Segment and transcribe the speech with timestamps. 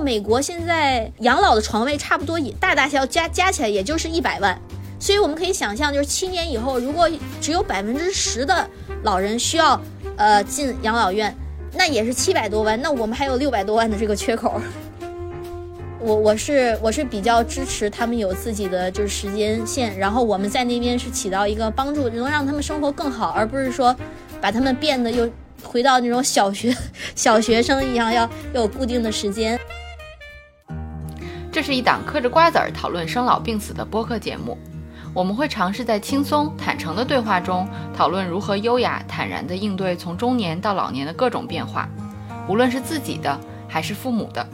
[0.00, 4.56] 美国现在养老的床位差不多也大大小加加起来也就是一百万，
[5.00, 7.10] 所以我们可以想象，就是七年以后，如果
[7.40, 8.68] 只有百分之十的
[9.02, 9.80] 老人需要
[10.16, 11.34] 呃进养老院，
[11.74, 14.60] 那也是七百多万，那我们还有六百多万的这个缺口。
[16.00, 23.94] 我我是我是比较支持他们有自己的就是时间线，然后我们在那边是起到一个帮助，能让他们生活更好，而不是说
[24.40, 25.28] 把他们变得又
[25.62, 26.74] 回到那种小学
[27.14, 29.58] 小学生一样，要有固定的时间。
[31.50, 34.56] 这是一档嗑着瓜子儿讨论生老病死的播客节目，
[35.12, 37.66] 我们会尝试在轻松坦诚的对话中
[37.96, 41.88] 讨论如何优雅坦然地应对从中年到老年的各种变化，
[42.48, 44.46] 无论是自己的还是父母的。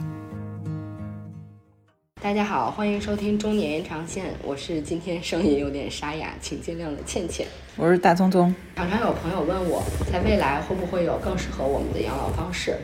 [2.21, 7.45] 大家好，欢迎收听中年延长线，我是今天声音有点沙哑，请见谅的倩倩。
[7.75, 8.55] 我是大聪聪。
[8.75, 12.77] 常常有朋友问我，在未来会不会有更适合我们的养老方式？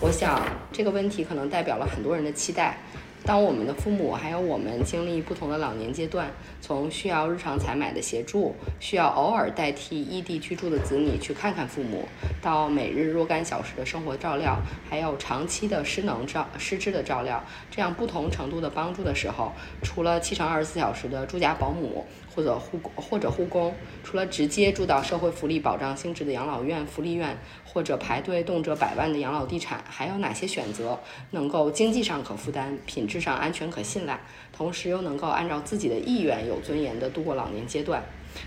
[0.00, 0.40] 我想
[0.72, 2.78] 这个问题可能代表了很多人的期待。
[3.26, 12.06] 当我们的父母还有我们经历不同的老年阶段，从需要日常采买的协助，需要偶尔代替异地居住的子女去看看父母，
[12.40, 14.56] 到每日若干小时的生活照料，
[14.88, 19.50] 还有长期的失能照失智的照料，这样不同程度的帮助的时候，
[19.82, 27.36] 除了七乘二十四小时的住家保姆或者护或者护工，除了直接住到社会福利保障性质的养老院、福利院。
[27.76, 30.98] 或者排队动辄百万的养老地产，还有哪些选择
[31.32, 34.18] 能够经济上可负担、品质上安全可信赖，
[34.50, 38.02] 同时又能够按照自己的意愿有尊严地度过老年阶段？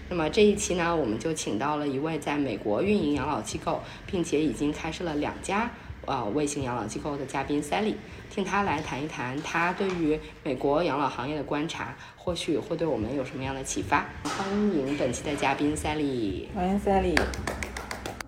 [0.09, 5.69] 那么这一期呢，我们就请到了一位在美国运营养老机构，并且已经开设了两家
[6.07, 7.94] 呃卫星养老机构的嘉宾 Sally，
[8.31, 14.09] 听他来谈一谈他对于美国养老行业的观察，或许会对我们有什么样的启发？
[14.23, 17.16] 欢迎本期的嘉宾 Sally，欢迎 Sally。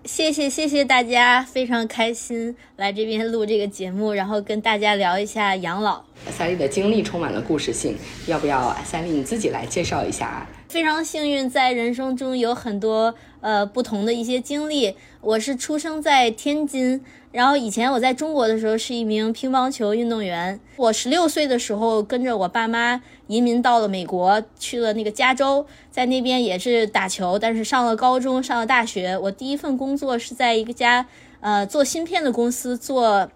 [0.04, 6.02] 谢谢谢谢大家，非常开心来这边录这个节目，然后跟大家聊一下养老。
[6.30, 10.46] 三丽的经历充满了故事性，要不要三丽你自己来介绍一下？
[10.72, 14.96] 非常幸运，在人生中有很多呃不同的一些经历。
[15.20, 17.04] 我是出生在天津。
[17.30, 20.58] 然后以前我在中国的时候是一名乒乓球运动员。
[20.76, 27.38] 我十六岁的时候跟着我爸妈移民到了美国，去了那个加州，在那边也是打球。
[27.38, 31.06] 但是上了高中，上了大学，我第一份工作是在一家
[31.40, 33.30] 呃做芯片的公司做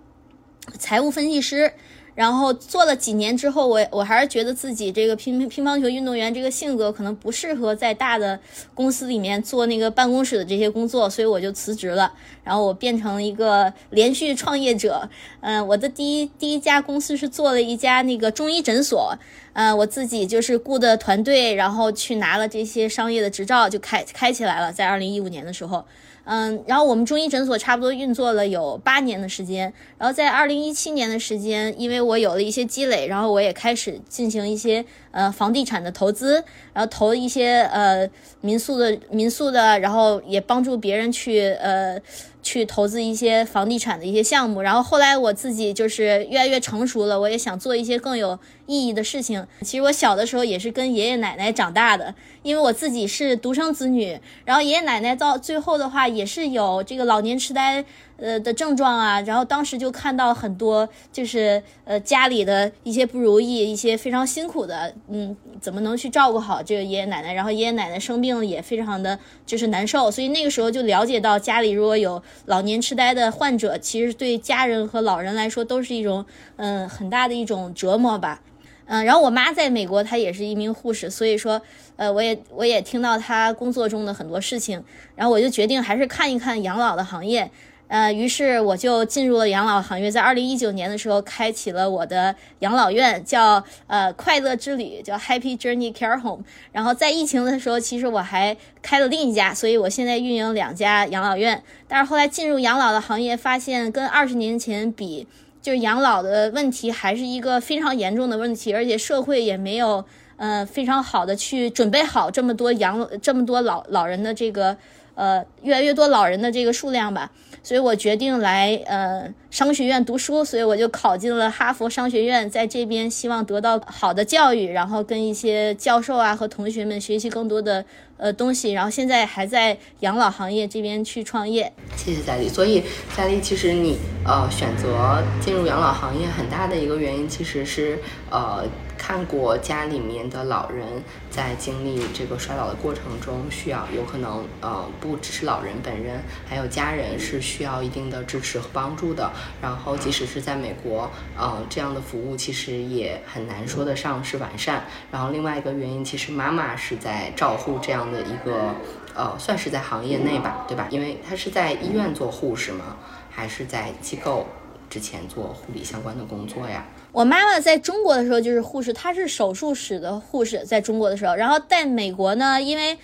[0.79, 1.75] 财务分析师。
[2.17, 8.41] 然后做了几年之后，我我还是觉得自己这个乒乒乓球运动员这个性格可能不适合在大的
[8.75, 12.11] 公司里面做那个办公室的这些工作，所以我就辞职了。
[12.43, 15.09] 然后我变成了一个连续创业者。
[15.43, 19.15] 嗯，我的第一第一家公司是做了一家那个中医诊所。
[19.53, 24.73] 嗯，我自己就是雇的团队，然后去拿了这些商业的执照，就开开起来了。
[24.73, 25.85] 在二零一五年的时候。
[26.29, 34.85] 嗯，然后我们中医诊所差不多运作了有八年的时间，然后在二零一七年的时间，因为我有了一些积累，然后我也开始进行一些
[35.17, 36.45] 呃房地产的投资，
[36.75, 38.09] 然后投一些呃
[38.43, 41.99] 民宿的民宿的，然后也帮助别人去呃。
[42.47, 49.45] 去投资一些房地产的一些项目，然后后来我自己就是越来越成熟了，我也想做一些更有意义的事情。
[49.63, 57.85] 其实我小的时候也是跟爷爷奶奶长大的，因为我自己是独生子女，然后爷爷奶奶到最后的话也是有这个老年痴呆。
[58.19, 67.33] 呃的症状啊，然后当时就看到很多，就是呃家里的一些不如意，一些非常辛苦的，嗯，怎么能去照顾好这个爷爷奶奶？
[67.33, 76.25] 然后爷爷奶奶生病也非常的就是难受，所以那个时候就了解到家里如果有老年痴呆的患者，其实对家人和老人来说都是一种
[76.57, 78.41] 嗯很大的一种折磨吧。
[78.89, 81.61] 嗯，然后我妈在美国，她也是一名护士，所以说
[81.97, 84.83] 呃我也我也听到她工作中的很多事情，
[85.17, 87.51] 然后我就决定还是看一看养老的行业。
[87.89, 96.43] 呃，于是我就进入了养老行业，在二零一九年的时候，开启了我的养老院，叫呃快乐之旅，叫 Happy Journey Care Home。
[96.73, 101.63] 然后在疫情的时候，其实我还开了另一家，所以我现在运营两家养老院。
[101.87, 105.27] 但是后来进入养老的行业，发现跟二十年前比，
[105.63, 110.05] 就是养老的问题还是一个非常严重的问题，而且社会也没有
[110.37, 114.77] 呃非常好的去准备好这么多养这么多老老人的这个
[115.17, 117.33] 呃越来越多老人的这个数量吧。
[117.65, 127.85] 所以我决定来呃商学院读书，所以我就考进了哈佛商学院，在这边希望得到好的教育，然后跟一些教授啊和同学们学习更多的
[128.19, 131.73] 呃东西，然后现在还在养老行业这边去创业。
[131.97, 132.49] 谢谢佳丽。
[132.49, 132.85] 所以
[133.17, 137.99] 佳丽，其实你呃选择进入养老行业很大的一个原因，其实是
[138.31, 138.65] 呃。
[138.99, 149.31] 看过家里面的老人在经历这个衰老的过程中，需要有可能呃不只是老人本人，还有家人是需要一定的支持和帮助的。
[149.61, 154.85] 然后即使是在美国，呃这样的服务其实也很难说得上是完善。
[155.11, 158.75] 然后另外一个原因，其实妈妈是在照护这样的一个
[159.15, 160.87] 呃算是在行业内吧，对吧？
[160.91, 162.97] 因为她是在医院做护士吗？
[163.31, 164.47] 还是在机构
[164.89, 166.87] 之前做护理相关的工作呀？
[167.17, 172.99] 我妈妈在中国的时候就是护士，她是手术室的护士，在中国的时候，然后在美国呢，因为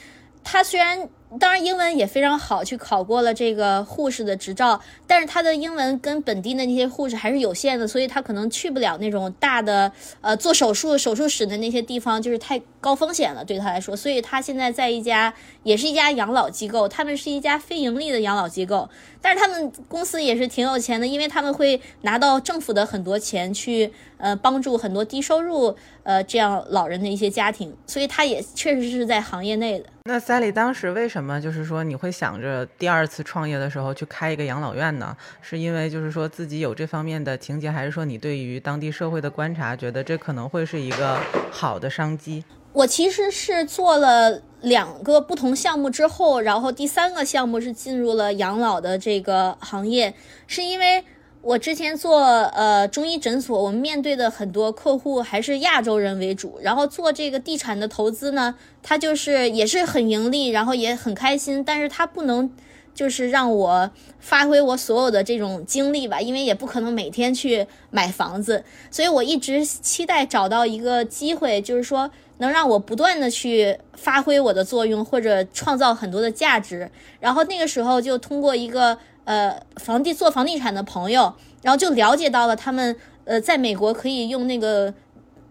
[0.44, 1.08] 她虽然。
[1.40, 4.80] 当然，英文也非常好，去考过了这个护士的执照。
[5.06, 9.90] 但是他的英文跟本地的那些护士还是有限的，所以他可能去不了那种大的
[10.20, 13.96] 呃做手术手术室的那些地方，就是太高风险了对他来说。
[13.96, 15.32] 所以他现在在一家
[15.62, 18.88] 也是一家养老机构，他们是一家非盈利的养老机构，
[19.20, 29.86] 但是他们公司也是挺有钱的，因为他们会拿到政府的很多钱去呃帮助很多低收入呃这样老人的一些家庭，所以他也确实是在行业内的。
[30.04, 35.16] 那 Sally 当时为什么么就是说你会想着第二次创业的时候去开一个养老院呢？
[35.40, 41.18] 是因为就是说自己有这方面的情节，还是说你对于当地社会的观察，觉得这可能会是一个
[41.50, 42.44] 好的商机？
[42.72, 50.14] 我其实是做了两个不同项目之后，然后第三个项目是进入了养老的这个行业，
[50.46, 51.04] 是因为。
[51.42, 56.60] 我之前做呃中医诊所，我们面对的很多客户还是亚洲人为主。
[56.62, 62.48] 然后做这个地产的投资呢，它就是也是很盈利，然后也很开心，但是它不能
[62.94, 63.90] 就是让我
[64.20, 68.62] 发挥我所有的这种精力吧，因为也不可能每天去买房子。
[68.92, 72.08] 所以我一直期待找到一个机会，就是说
[72.38, 76.88] 能让我不断的去发挥我的作用，或者创造很多的价值。
[77.18, 78.96] 然后那个时候就通过一个。
[79.24, 81.32] 呃，房地做房地产的朋友，
[81.62, 84.92] 然后就了解到了他们呃，在美国可以用那个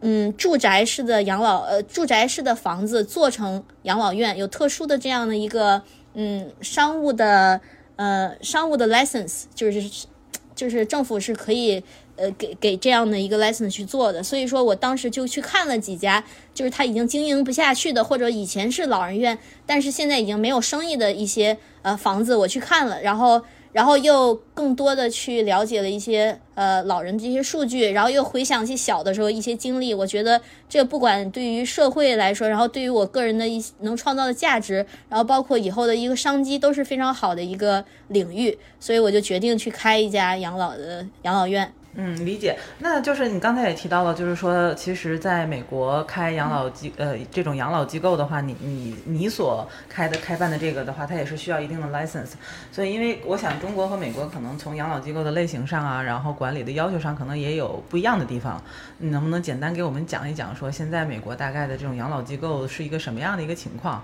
[0.02, 5.82] 嗯住宅式的养老呃住宅式的房子做成养老院，有特殊的这样的一个
[6.16, 7.62] 嗯商务的
[7.96, 10.08] 呃商务的 license，就是
[10.54, 11.82] 就是政府是可以
[12.18, 14.22] 呃给给这样的一个 license 去做的。
[14.22, 16.22] 所以说我当时就去看了几家，
[16.54, 23.42] 就是他已经经营不下去的，或者以前是老人院，但是现在已经没有生意的一些呃房子，我去看了，然后。
[23.74, 41.74] 然后又更多的去了解了一些呃老人这些数据，然后又回想起小的时候一些经历，我觉得这不管对于社会来说，然后对于我个人的一能创造的价值，然后包括以后的一个商机，都是非常好的一个领域，所以我就决定去开一家养老的养老院。
[41.94, 42.58] 嗯，理解。
[42.80, 52.32] 那就是你刚才也提到了，就是说，其实在美国开养老机呃这种养老机构的话，你你你所开的开办的这个的话，它也是需要一定的 license。
[52.72, 58.64] 所以，因为我想中国和美国可能从养老机构的类型上啊，然后管理的要求上，可能也有不一样的地方。
[59.00, 64.02] 你能不能简单给我们讲一讲，说现在美国大概的这种养老机构是一个什么样的一个情况，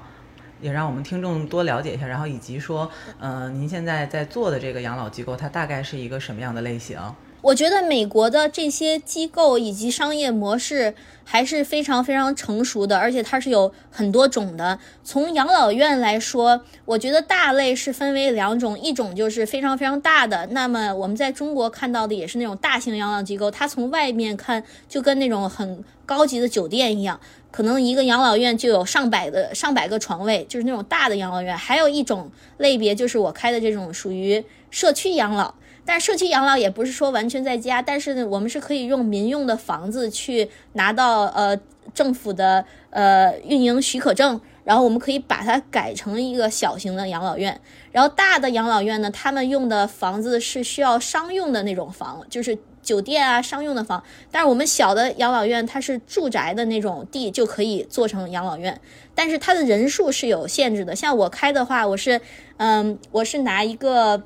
[0.59, 2.05] 也让我们听众多了解一下。
[2.05, 2.91] 然后以及说，
[3.21, 6.99] 嗯，您现在在做的这个养老机构，它大概是一个什么样的类型？
[7.41, 14.79] 我觉得美国的这些机构以及商业模式还是非常非常成熟的，而且它是有很多种的。
[15.03, 27.19] 从养老院来说，我觉得大类是分为两种，一种就是非常非常大的，那么我们在中国看到的也是那种大型养老机构，它从外面看就跟那种很高级的酒店一样，
[27.51, 31.55] 可能一个养老院就有上百的上百个床位，就是那种大的养老院。
[31.55, 35.53] 还有一种类别就是我开的这种属于社区养老。
[35.87, 41.57] 但社区养老也不是说完全在家，但是呢，我们是可以用民用的房子去拿到呃
[41.93, 47.61] 政府的呃运营许可证，然后我们可以把它改成一个小型的养老院。
[47.93, 54.03] 然后大的养老院呢，他们用的房子是需要商用的那种房，就是酒店啊商用的房。
[54.29, 58.79] 但是我们小的养老院它是住宅的那种地就可以做成养老院，
[59.15, 60.93] 但是它的人数是有限制的。
[60.93, 62.19] 像我开的话，我是
[62.57, 64.21] 嗯我是拿一个。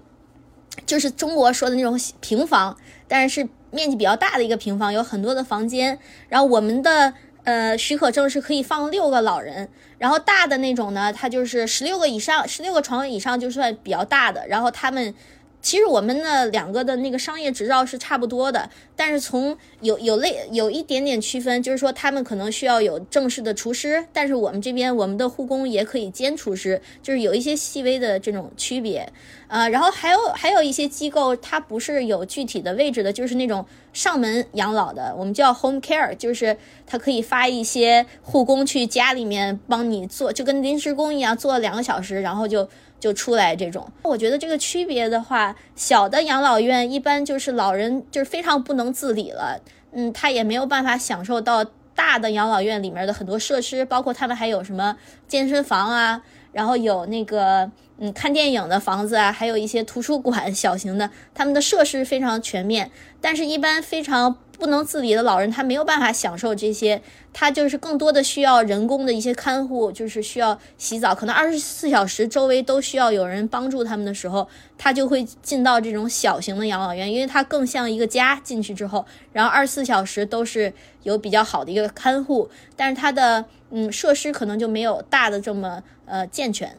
[0.86, 2.76] 就是中国说的那种平房，
[3.08, 5.98] 但是面积比较大的一个平房，有很多的房间。
[6.30, 7.14] 然后我们的
[7.44, 14.48] 呃许可证是可以放六个老人，然后大的那种呢，它就是十六个以上，十六个床位以上就算比较大的。
[14.48, 15.14] 然后他们
[15.62, 29.08] 其实我们的两个的那个商业执照是差不多的，但是从有有类有一点点区分，就是说他们可能需要有正式的厨师，但是我们这边我们的护工也可以兼厨师，就是有一些细微的这种区别。
[29.48, 36.56] 呃，然后还有还有一些机构，它不是有具体的位置的，就是那种上门养老的，我们叫 home care，就是
[36.88, 42.70] 它可以发一些护工去家里面帮你做，就跟临时工一样，做两个小时，然后就
[43.02, 43.86] 就出来这种。
[44.04, 49.60] 我觉得这个区别的话，小的养老院一般就是老人就是非常不能自理了，
[49.92, 54.96] 嗯，他也没有办法享受到大的养老院里面的很多设施，包括他们还有什么
[55.28, 56.22] 健身房啊。
[56.54, 62.92] 然后有那个嗯看电影的房子啊，还有一些图书馆 小型的，他们的设施非常全面。
[63.22, 67.02] 但是，一般非常不能自理的老人，他没有办法享受这些，
[67.34, 78.40] 他就是更多的需要人工的一些看护，就是需要洗澡，可能二十四小时周围都需要有人帮助他们的时候，他就会进到这种小型的养老院，因为它更像一个家。
[78.44, 79.04] 进去之后，
[79.34, 85.82] 然后二十四小时都是有比较好的一个看护，但是它的嗯设施可能就没有大的这么。
[86.06, 86.76] 呃，健全。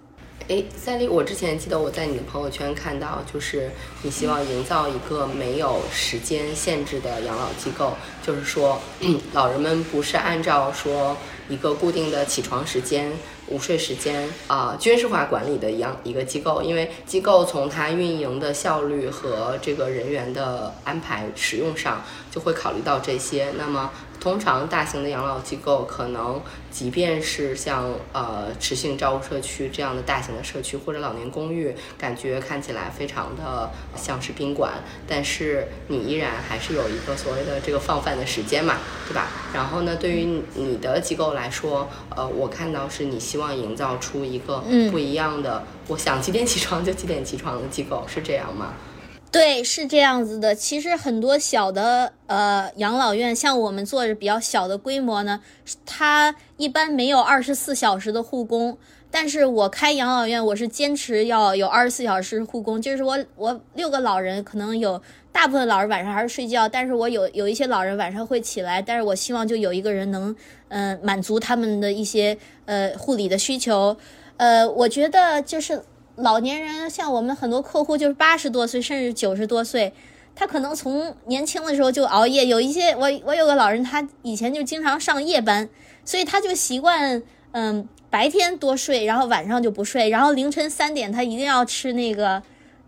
[0.48, 3.70] 哎，赛丽，我之前记得我在你的朋友圈看到，就是
[4.02, 7.94] 你希望营造一个没有时间限制的养老机构，
[8.26, 8.80] 就是说，
[9.32, 11.16] 老人们不是按照说
[11.48, 13.12] 一个固定的起床时间。
[13.48, 23.52] 午睡时间啊，军事化管理的一样一个机构，因为机构从它运营的效率和这个人员的安排使用上，就会考虑到这些。
[23.58, 23.90] 那么，
[24.22, 34.74] 通常大型的养老机构可能，即便是像呃持性照顾社区这样的大型的社区或者老年公寓，感觉看起来非常的像是宾馆，
[35.08, 38.76] 但是你依然还是有一个所谓的这个放饭的时间嘛，
[39.08, 39.26] 对吧？
[39.52, 44.62] 然后呢，对于你的机构来说，呃，我看到是你希望营造出一个
[44.92, 48.74] 不一样的，我想几点起床就几点起床的机构，是这样吗？
[49.32, 50.54] 对，是这样子的。
[50.54, 55.40] 其实很多小的呃养老院，像我们做着比较小的规模呢，
[55.86, 58.76] 它一般没有二十四小时的护工。
[59.10, 65.02] 但是我开养老院，我是坚持要有二十四小时护工，就是我我六个老人可能有。
[65.32, 70.36] 大部分老人晚上还是睡觉，但是我有有一些老人晚上会起来，但是我希望就有一个人能，
[70.68, 72.36] 嗯，满足他们的一些
[72.66, 73.96] 呃护理的需求，
[74.36, 75.82] 呃，我觉得就是
[76.22, 79.92] 老年人，像我们很多客户就是八十多岁甚至九十多岁，
[80.34, 85.68] 他可能从年轻的时候就熬夜，有一些我我有个老人，他以前就经常上夜班，
[86.04, 92.42] 所以他就习惯嗯白天多睡，然后晚上就不睡，然后凌晨三点他一定要吃那个。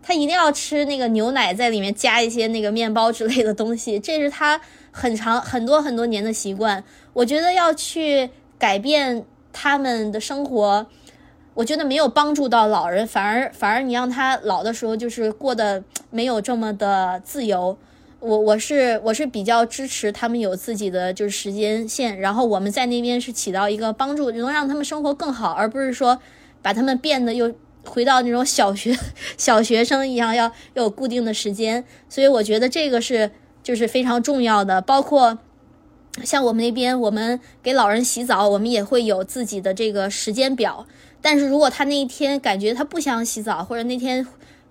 [0.07, 4.61] 他一定要吃那个牛奶，在里面加一些那个面包之类的东西，这是他
[4.91, 6.83] 很长很多很多年的习惯。
[7.13, 10.85] 我觉得要去改变他们的生活，
[11.55, 17.75] 我觉得没有帮助到老人，反而反而你让他老的时候就是过得没有这么的自由。
[18.19, 26.19] 我我是我是比较支持他们有自己的就是时间线，然后我们在那边是起到一个帮助，能让他们生活更好，而不是说
[26.61, 27.51] 把他们变得又。
[27.87, 28.97] 回到那种小学
[29.37, 33.29] 小学生一样，要有固定的时间，所以我觉得这个是
[33.61, 34.81] 就是非常重要的。
[34.81, 35.37] 包括
[36.23, 40.87] 像我们那边，我们给老人洗澡，我们也会有自己的这个时间表。
[41.25, 44.23] 但是如果他那一天感觉他不想洗澡，或者那天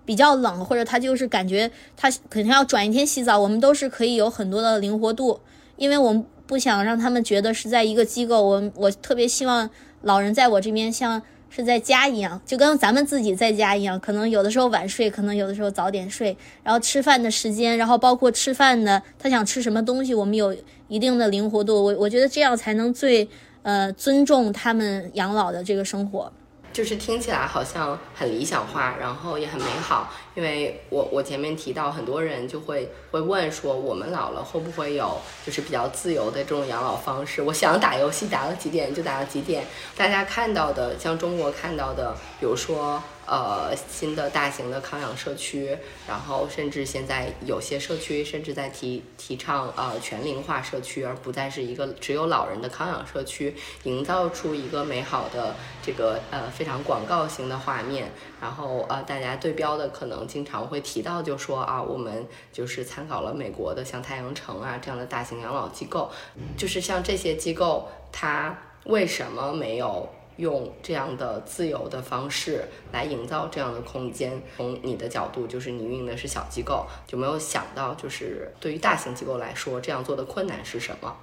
[0.05, 5.41] 比较冷，或者他就是感觉他肯定要转一天洗澡，我们都是可以有很多的灵活度，
[5.77, 8.41] 因为我们不想让他们觉得是在一个机构。
[8.47, 9.69] 我我特别希望
[10.03, 11.21] 老人在我这边像。
[11.57, 20.53] 是在家一样，就跟咱们自己在家一样，可能有的时候晚睡，可能有的时候早点睡，然后吃饭的时间，然后包括吃饭的他想吃什么东西，我们有
[20.89, 21.77] 一定的灵活度。
[21.77, 23.29] 我我觉得这样才能最
[23.63, 26.33] 呃尊重他们养老的这个生活。
[26.75, 30.13] 就是听起来好像很理想化，然后也很美好。
[30.35, 37.41] 因为我我前面提到，很多人就会会问说，我们老了会不会有就是比较自由的这种养老方式？
[37.41, 39.65] 我想打游戏打到几点就打到几点。
[39.97, 43.01] 大家看到的，像中国看到的，比如说。
[43.27, 45.77] 呃，新的大型的康养社区，
[46.07, 53.55] 然后甚至现在有些社区甚至在提提倡呃全龄化社区，而不再是一个只有老人的康养社区，
[53.85, 58.11] 营造出一个美好的这个呃非常广告型的画面。
[58.41, 66.11] 然后呃，大家对标的可能经常会提到，就说啊，我们就是参考了美国的像太阳城啊这样的大型养老机构，
[66.59, 70.07] 就是像这些机构，它为什么没有？
[70.37, 74.43] 用这样的自由的方式来营造这样的空间。
[74.57, 81.15] 从你的角度，就是你运营的是小机构，就没有想到，就是对于大型机构来说，这样做的困难是什么？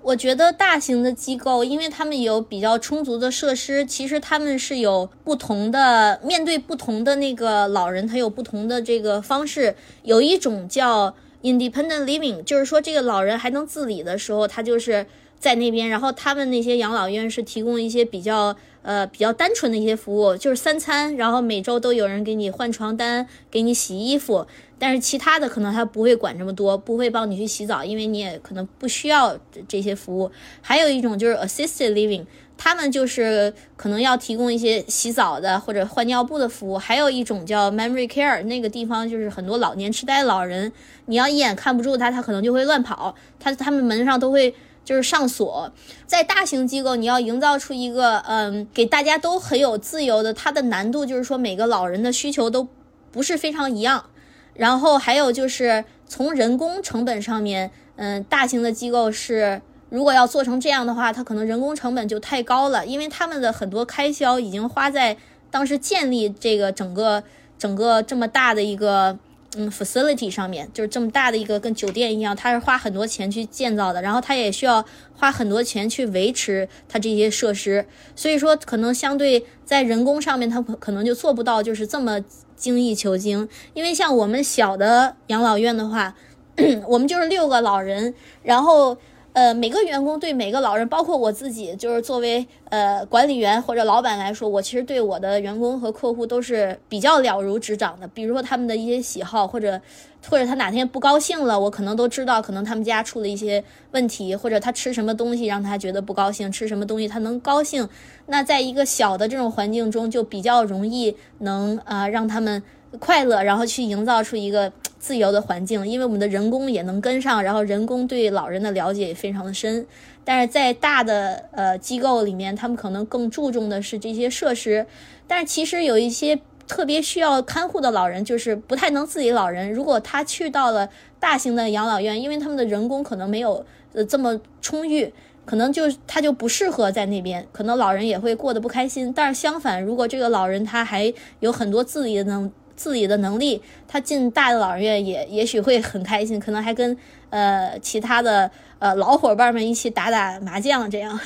[0.00, 9.74] 我觉得大型的机构，因为他们有比较充足的设施，其实他们是有不同的面对不同的那个老人，他有不同的这个方式。
[10.04, 15.04] 有一种叫 independent living，就是说这个老人还能自理的时候，他就是
[15.38, 15.88] 在那边。
[15.88, 24.46] 然后他们那些养老院是提供一些比较呃比较单纯的一些服务，就是三餐，然后每周都有人给你换床单，给你洗衣服。
[24.80, 30.30] 但是其他的可能他不会管这么多，不会帮你去洗澡，因为你也可能不需要这些服务。
[30.60, 32.24] 还有一种就是 assisted living，
[32.56, 36.78] 他们就是可能要提供一些洗澡的或者换尿布的服务。
[36.78, 40.72] 还有一种叫 memory care，那个地方就是很多老年痴呆老人，
[41.06, 44.54] 你要一眼看不住他，他可能就会乱跑，他他们门上都会
[44.88, 45.70] 就是上锁。
[46.06, 52.66] 在大型机构，你要营造出一个嗯给大家都很有自由的，它的难度就是说每个老人的需求都
[53.12, 54.06] 不是非常一样。
[54.54, 65.18] 然后还有就是从人工成本上面，嗯，大型的机构是如果要做成这样的话，它可能人工成本就太高了，因为他们的很多开销已经花在
[65.50, 67.22] 当时建立这个整个
[67.58, 69.18] 整个这么大的一个
[69.58, 74.82] 嗯 facility 上面，就是这么大的一个跟酒店一样，它是花很多钱去建造的，然后它也需要
[75.14, 77.84] 花很多钱去维持它这些设施，
[78.16, 82.18] 所以说可能相对在人工上面，它可能就做不到就是这么。
[82.58, 86.12] 精益求精，因为像我们小的养老院的话，
[86.88, 88.12] 我们就是六个老人，
[88.42, 88.98] 然后
[89.38, 98.08] 呃每个员工对每个老人，包括我自己，就是作为呃管理员或者老板来说，我其实对我的员工和客户都是比较了如指掌的。
[98.08, 99.80] 比如说他们的一些喜好，或者
[100.28, 107.88] 或者他哪天不高兴了，我可能都知道，可能他们家出了一些问题，或者他吃什么东西让他觉得不高兴，吃什么东西他能高兴。
[108.26, 112.60] 那在一个小的这种环境中，就比较容易能啊让他们
[112.98, 115.86] 快乐，然后去营造出一个 自由的环境。
[115.86, 119.86] 因为我们的人工也能跟上，然后人工对老人的了解也非常的深。
[120.24, 124.86] 但是在大的呃机构里面，他们可能更注重的是这些设施。
[125.26, 129.72] 但是其实有一些特别需要看护的老人，就是不太能自理老人。
[129.72, 130.88] 如果他去到了
[131.20, 135.12] 大型的养老院，因为他们的人工可能没有呃这么充裕。
[135.46, 139.10] 可能就他就不适合在那边，可能老人也会过得不开心。
[139.14, 146.96] 但是相反，如果这个老人他还有很多自理的能自己的能力，他进大的老人院也也许会很开心，可能还跟
[147.30, 148.48] 呃其他的。
[148.78, 151.18] 呃，老伙伴们一起打打麻将，这样。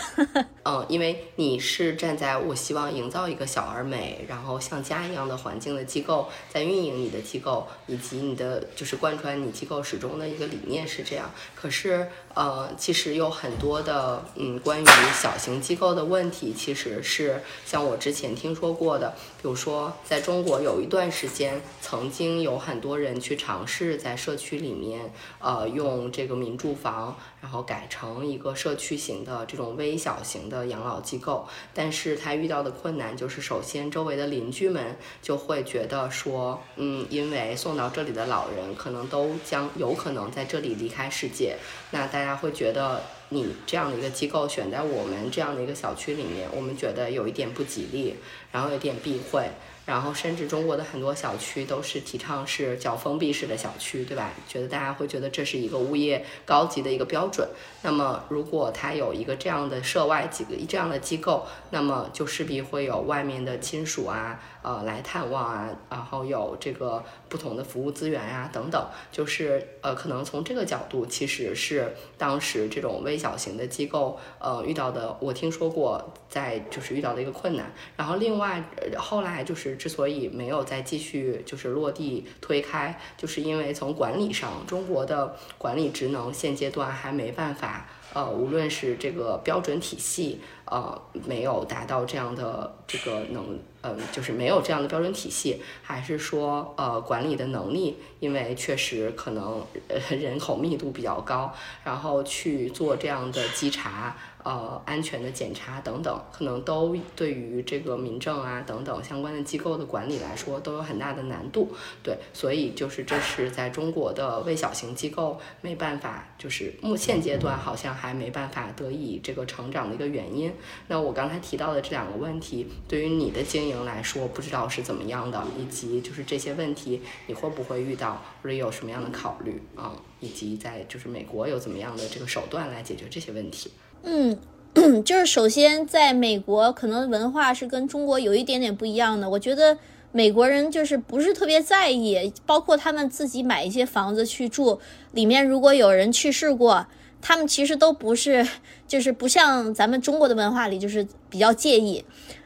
[0.64, 11.30] 嗯， 因为你是站在我希望营造一个小而美，然后像家一样的环境的机构，在运营你的机构，以及你的就是贯穿你机构始终的一个理念是这样。
[11.54, 27.14] 可是，呃，其实有很多的，嗯，关于小型机构的问题，其实是像我之前听说过的，比如说，在中国有一段时间，曾经有很多人去尝试在社区里面，呃，用这个民住房。
[27.42, 41.56] 然后改成一个社区型的这种微小型的养老机构，但是他遇到的困难就是，首先周围的邻居们就会觉得说，嗯，因为送到这里的老人可能都将有可能在这里离开世界，
[41.90, 48.14] 那大家会觉得你这样的一个机构选在我们这样的一个小区里面，我们觉得有一点不吉利，
[48.52, 49.50] 然后有点避讳。
[49.84, 54.30] 然后，甚至中国的很多小区都是提倡是叫封闭式的小区，对吧？
[54.46, 57.48] 觉得大家会觉得这是一个物业高级的一个标准。
[57.82, 64.40] 那么，如果它有一个这样的涉外几个这样的机构，那么就势必会有外面的亲属啊。
[64.62, 77.72] 呃，来探望啊，然后有这个不同的服务资源呀，等等，就是呃，可能从这个角度，其实是当时这种微小型的机构呃遇到的，我听说过在就是遇到的一个困难。
[77.96, 78.62] 然后另外
[78.96, 87.88] 后来就是之所以没有再继续就是落地推开，就是因为从管理上，中国的管理职能现阶段还没办法。
[88.14, 99.64] 呃，无论是这个标准体系，呃，没有达到这样的这个能，嗯，就是没有这样的标准体系，还是说，呃，管理的能力，因为确实可能
[100.08, 101.52] 人口密度比较高，
[101.84, 104.16] 然后去做这样的稽查。
[104.44, 111.72] 呃，安全的检查等等，可能都对于这个民政啊等等相关的机构的管理来说都有很大的难度。
[112.02, 120.52] 对，所以就是这是在中国的微小型机构没办法，就是目现阶段好像还没办法得以这个成长的一个原因。
[120.88, 133.70] 那我刚才提到的这两个问题，对于你的经营来说，不知道是怎么样的，以及就是这些问题你会不会遇到，或者有什么样的考虑啊，以及在就是美国有怎么样的这个手段来解决这些问题。
[134.04, 134.36] 嗯，
[135.04, 139.28] 就是首先在美国，可能文化是跟中国有一点点不一样的。
[139.30, 139.78] 我觉得
[140.10, 144.80] 美国人就是不是特别在意，包括他们自己买一些房子去住，
[145.12, 146.86] 里面如果有人去世过，
[147.20, 148.46] 他们其实都不是，
[148.88, 152.04] 就是不像咱们中国的文化里，就是比较介意。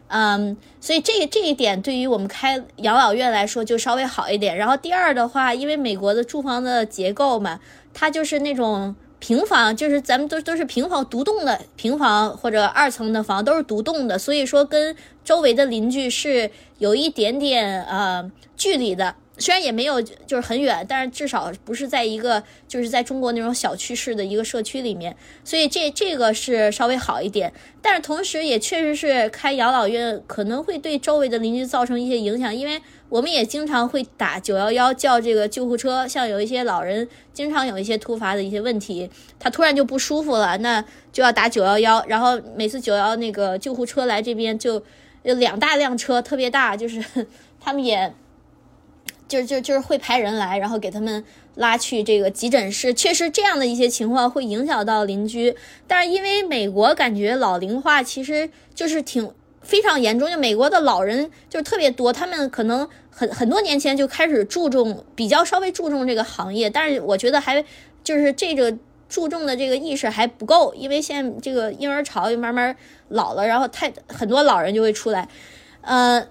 [0.09, 4.57] 嗯，所以这这一点对于我们开养老院来说就稍微好一点。
[4.57, 7.59] 然后第二的话，因为美国的住房的结构嘛，
[7.93, 8.95] 它就是那种
[9.27, 19.17] 平房，就是咱们都都是平房独栋的平房或者二层的房都是独栋的，所以说跟周围的邻居是有一点点呃距离的。
[19.39, 27.53] 虽然也没有就是很远，但是至少不是在一个就是在中国那种小区式的一个社区里面，所以这这个是稍微好一点。
[27.83, 44.83] 但是同时也确实是开养老院可能会对周围的邻居造成一些影响，因为我们也经常会打九幺幺叫这个救护车，像有一些老人经常有一些突发的一些问题，他突然就不舒服了，那就要打九幺幺，然后每次九幺那个救护车来这边就
[45.23, 47.05] 有两大辆车，特别大，就是
[47.61, 48.15] 他们也。
[49.29, 51.25] 就就就是会派人来，然后给他们
[51.57, 52.95] 拉去这个急诊室。
[52.95, 55.57] 确实，这样的一些情况会影响到邻居。
[55.89, 59.29] 但是因为美国感觉老龄化其实就是挺
[59.67, 67.63] 非常严重，就美国的老人就是特别多，他们可能很很多年前就开始注重比较稍微注重这个行业，但是我觉得还
[68.05, 68.75] 就是这个
[69.09, 72.75] 注重的这个意识还不够，因为现在这个婴儿潮又慢慢
[73.09, 75.29] 老了，然后太很多老人就会出来，
[75.83, 76.27] 呃。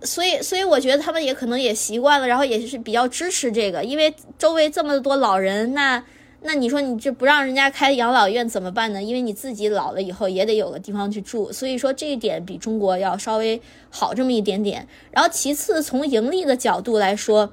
[0.00, 6.00] 所以，所以我觉得他们也可能也习惯了，然后也是比较支持这个，因为周围这么多老人，那
[6.40, 9.02] 那你说你这不让人家开养老院怎么办呢？
[9.02, 14.86] 因为你自己老了以后也得有个地方去住，所以说这一点比中国要稍微好这么一点点。
[15.10, 17.52] 然后其次，从盈利的角度来说，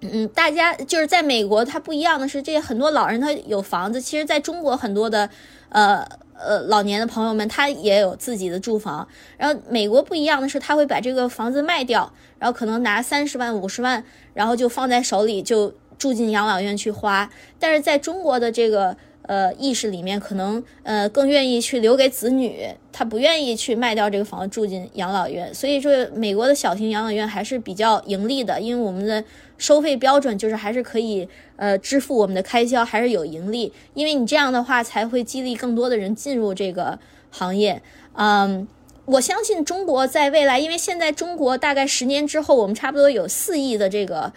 [0.00, 5.30] 嗯，大家就是在美国，它不一样的是，这些很多老人他有房子，其实在中国很多的，
[5.68, 6.06] 呃。
[6.44, 9.06] 呃，老年的朋友们，他也有自己的住房。
[9.38, 14.02] 然后美国不一样的是，他会把这个房子卖掉，然后可能拿三十万、五十万，
[14.34, 17.30] 然后就放在手里，就住进养老院去花。
[17.60, 25.54] 但是在中国的这个呃意识里面，可能呃更愿意去留给子女，他不愿意去卖掉这个房子住进养老院。
[25.54, 29.22] 所以说，美国的小型养老院还是比较盈利的，因为我们的。
[29.58, 36.98] 收费标准就是还是可以，呃，支付我们的开销，还是有盈利，因为你这样的话才会激励更多的人进入这个
[37.30, 37.80] 行业。
[38.14, 38.66] 嗯，
[39.04, 44.32] 我相信中国在未来，因为现在中国大概十年之后，我们差不多有四亿的这个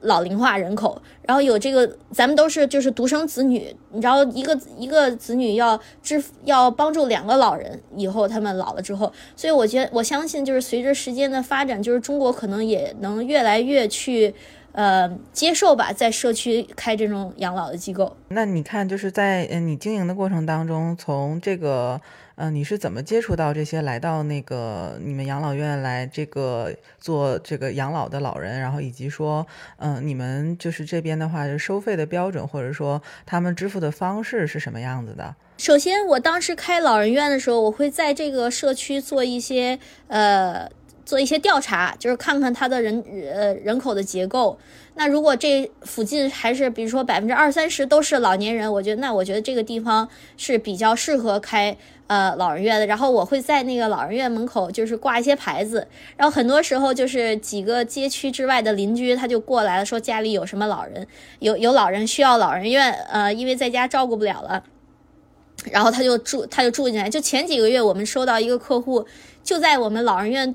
[0.00, 14.34] 老龄化人口，然后有这个咱们都是就是独生子女，然后一个一个子女要支要帮助两个老人，以后他们老了之后，所以我觉得我相信就是随着时间的发展，就是中国可能也能越来越去。
[14.72, 18.16] 呃，接受吧，在社区开这种养老的机构。
[18.28, 22.00] 那你看，就是在嗯你经营的过程当中，从这个
[22.40, 29.44] 嗯你是怎么接触到这些来到那个你们养老院来这个做这个养老的老人，然后以及说
[29.78, 35.34] 嗯你们就是这边的话，收费的标准或者说他们支付的方式是什么样子的？
[35.56, 40.70] 首先，我当时开老人院的时候，我会在这个社区做一些呃。
[41.08, 44.58] 做一些调查，就是看看他的人呃人口的结构。
[44.94, 51.74] 那如果这附近还是比如说百分之二三十都是老年人，我觉得那我觉得这个地方是比较适合开
[52.08, 52.86] 呃老人院的。
[52.86, 61.06] 然后我会在那个老人院门口就是挂一些牌子，然后很多时候就是几个街区之外的邻居他就过来了，说家里有什么老人，
[61.38, 64.62] 有有老人需要老人院，呃，因为在家照顾不了了，
[65.70, 67.08] 然后他就住他就住进来。
[67.08, 69.06] 就前几个月我们收到一个客户，
[69.42, 70.54] 就在我们老人院。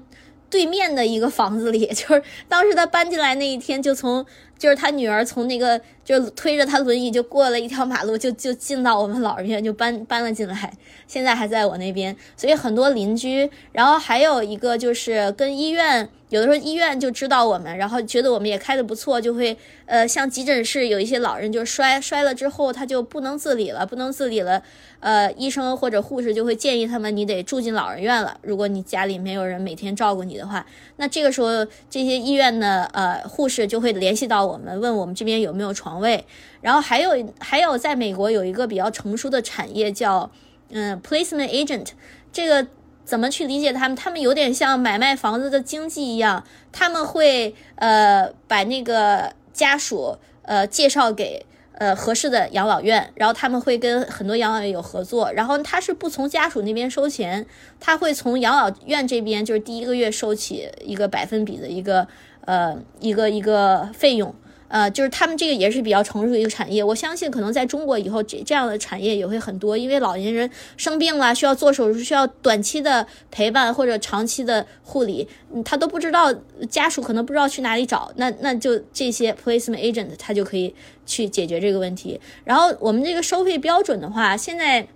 [0.54, 4.24] 对面的一个房子里， 就是当时他搬进来那一天，就从
[4.60, 10.72] 就是他女儿从那个就是推着他轮椅就过了一条马路，就就进到我们老人院，就搬搬了进来，
[11.08, 12.16] 现在还在我那边。
[12.38, 16.08] 所以很多邻居，然后还有一个就是跟医院。
[16.34, 24.64] 有的时候医院就知道我们，然后觉得我们也开的不错，就会呃，像急诊室有一些老人就摔摔了之后，他就不能自理了，不能自理了，
[25.00, 28.36] 呃，医生或者护士就会建议他们，你得住进老人院了。
[28.42, 30.66] 如果你家里没有人每天照顾你的话，
[30.96, 36.26] 那这个时候这些医院的呃护士就会联系到我们，问我们这边有没有床位。
[36.62, 40.32] 然后还有还有，在美国有一个比较成熟的产业叫
[40.72, 41.90] 嗯 placement agent，
[42.32, 42.66] 这个。
[43.06, 43.96] 怎么去理解他们？
[43.96, 51.46] 他们有点像买卖房子的经纪一样，他们会呃把那个家属呃介绍给
[51.78, 57.46] 呃合适的养老院，然后他们会跟很多养老院有合作，然后他是不从家属那边收钱，
[57.80, 62.08] 他会从养老院这边就是第一个月收起一个百分比的一个
[62.46, 64.34] 呃一个一个费用。
[64.74, 66.84] 呃，就是他们这个也是比较成熟的一个产业。
[66.84, 75.28] 我相信可能在中国以后这这样的产业也会很多，因为老年人生病了需要做手术，需要短期的陪伴或者长期的护理，
[75.64, 76.34] 他都不知道
[76.72, 80.74] 家属可能不知道去哪里找，那那就这些 placement agent 他就可以
[81.06, 82.20] 去解决这个问题。
[82.44, 84.88] 然后我们这个收费标准的话，现在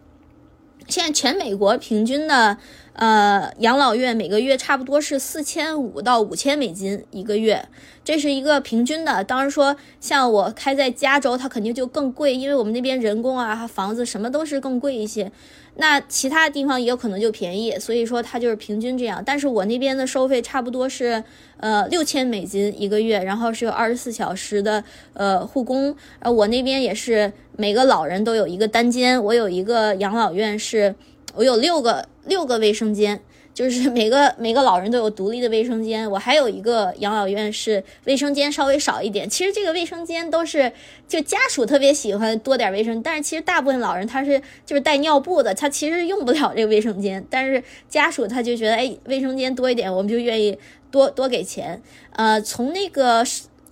[0.88, 2.58] 现在全美国平均的。
[2.98, 7.64] 呃，养老院每个月差不多是四千五到五千美金一个月，
[8.04, 9.24] 这是一个平均的。
[9.24, 15.32] 当然说，像我开在加州，它肯定就更贵，因为我们那边人工啊、房子什么都是更贵一些。
[15.76, 19.22] 那其他地方也有可能就便宜，所以说它就是平均这样。
[19.24, 21.24] 但是我那边的收费差不多是
[21.58, 24.84] 呃六千美金一个月，然后是有二十四小时的
[25.14, 25.96] 呃护工。
[26.18, 30.96] 呃，我那边也是每个老人都有一个单间，我有一个养老院是。
[31.36, 33.20] 我有六个六个卫生间，
[33.54, 36.10] 就是每个每个老人都有独立的卫生间。
[36.12, 39.30] 我还有一个养老院是卫生间稍微少一点。
[39.30, 40.72] 其实这个卫生间都是
[41.08, 47.26] 就家属特别喜欢多点卫生，但是其实大部分老人他是就是带尿布的，他其实用不了这个卫生间。
[47.30, 50.58] 但是家属他就觉得，哎，卫生间多一点，我们就愿意
[50.92, 51.82] 多多给钱。
[52.12, 53.24] 呃，从那个。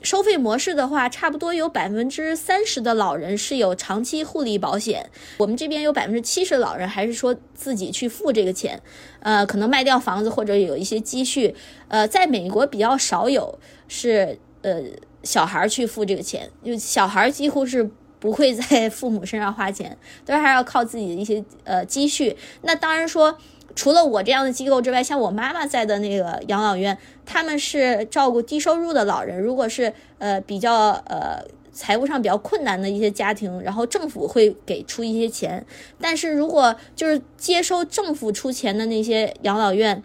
[0.05, 8.79] 收费模式的话，差不多有百分之三十的老人是有长期护理保险，我们这边有百分之七十老人还是说自己去付这个钱，
[9.21, 11.55] 呃，可能卖掉房子或者有一些积蓄，
[11.87, 14.81] 呃，在美国比较少有是呃
[15.23, 17.89] 小孩去付这个钱，就小孩几乎是
[18.19, 22.37] 不会在父母身上花钱，都还要靠自己的一些呃积蓄。
[22.61, 23.37] 那当然说。
[23.75, 29.39] 除了我这样的机构之外，像我妈妈在的那个养老院，他们是照顾低收入的老人。
[29.39, 35.65] 如果是呃比较呃财务上比较困难的一些家庭，然后政府会给出一些钱。
[35.99, 40.01] 但是如果就是接收政府出钱的那些养老院，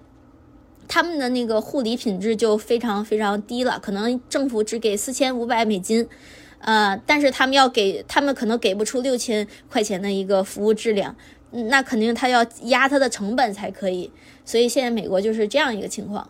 [0.88, 6.08] 他们的那个护理品质就非常非常低了，可能政府只给四千五百美金，
[6.58, 11.14] 呃，但是他们要给他们可能给不出六千块钱的一个服务质量。
[11.50, 14.10] 那肯定他要压他的成本才可以，
[14.44, 16.28] 所以现在美国就是这样一个情况。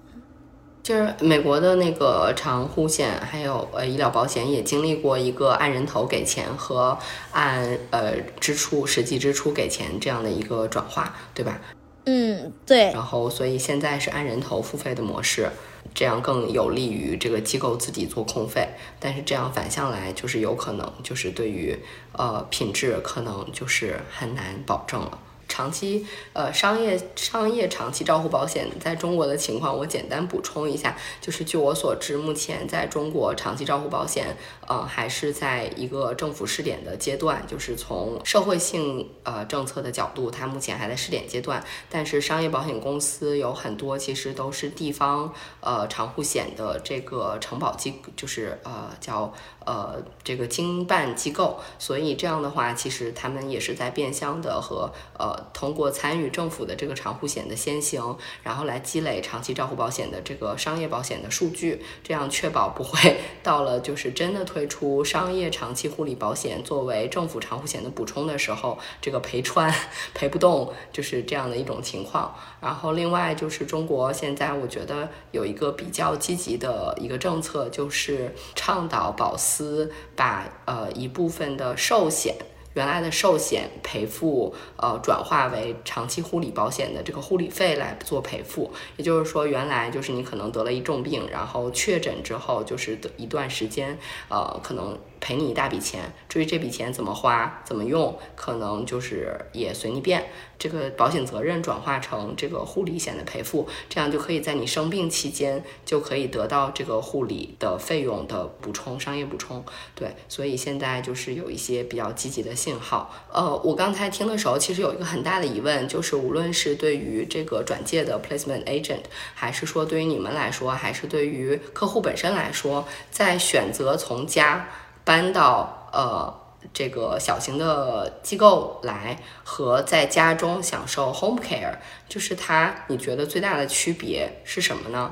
[0.83, 6.97] 就是美国的那个长护险还有呃医疗保险也经历过一个按人头给钱和
[7.33, 11.61] 按呃支出实际支出给钱这样的一个转化，对吧？
[12.07, 12.91] 嗯，对。
[12.93, 15.51] 然后所以现在是按人头付费的模式。
[15.95, 21.77] 这样更有利于这个机构自己做控费，但是这样反向来就是有可能就是对于
[22.13, 25.19] 呃品质可能就是很难保证了。
[25.61, 34.35] 长期呃商业商业长期照护保险在中国的情况，我简单补充一下，就是据我所知，目前在中国长期照护保险
[34.67, 41.63] 呃还是在一个政府试点的阶段，就是从社会性呃政策的角度，它目前还在试点阶段。
[41.91, 49.31] 但是商业保险公司有很多其实都是地方呃长护险的这个承保机，就是呃叫。
[49.67, 69.75] 呃，这个经办机构，所以这样的话，其实他们也是在变相的和呃，通过参与政府的这个长护险的先行，然后来积累长期照护保险的这个商业保险的数据，这样确保不会 到了就是真的推出商业长期护理保险作为政府长护险的补充的时候，这个赔穿
[70.15, 72.33] 赔不动，就是这样的一种情况。
[72.61, 79.37] 然后另外就是中国现在我觉得有一个比较积极的一个政策，就是倡导保。
[79.41, 82.37] 司把呃一部分的寿险，
[82.81, 88.73] 原来的寿险赔付，呃转化为长期护理保险的这个护理费来做赔付。
[88.97, 93.99] 也就是说，原来就是你可能得了一重病，然后确诊之后，就是一段时间，
[94.31, 94.99] 呃可能。
[95.21, 100.27] 赔你一大笔钱，至于这笔钱怎么花、怎么用，可能就是也随你便。
[100.59, 109.65] 这个保险责任转化成这个护理险的赔付，这样就可以在你生病期间就可以得到这个护理的费用的补充、商业补充。
[109.95, 113.11] 对，所以现在就是有一些比较积极的信号。
[113.33, 119.05] 呃，我刚才听的时候，其实有一个很大的疑问，就是无论是对于这个转介的 placement agent，
[119.35, 124.69] 还是说对于你们来说，还是对于客户本身来说，在选择从家。
[125.11, 126.33] 搬到呃
[126.73, 131.75] 这个小型的机构来和在家中享受 home care，
[132.09, 135.11] 就是它你觉得最大的区别是什么呢？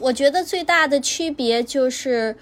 [0.00, 2.36] 我觉得最大的区别就是，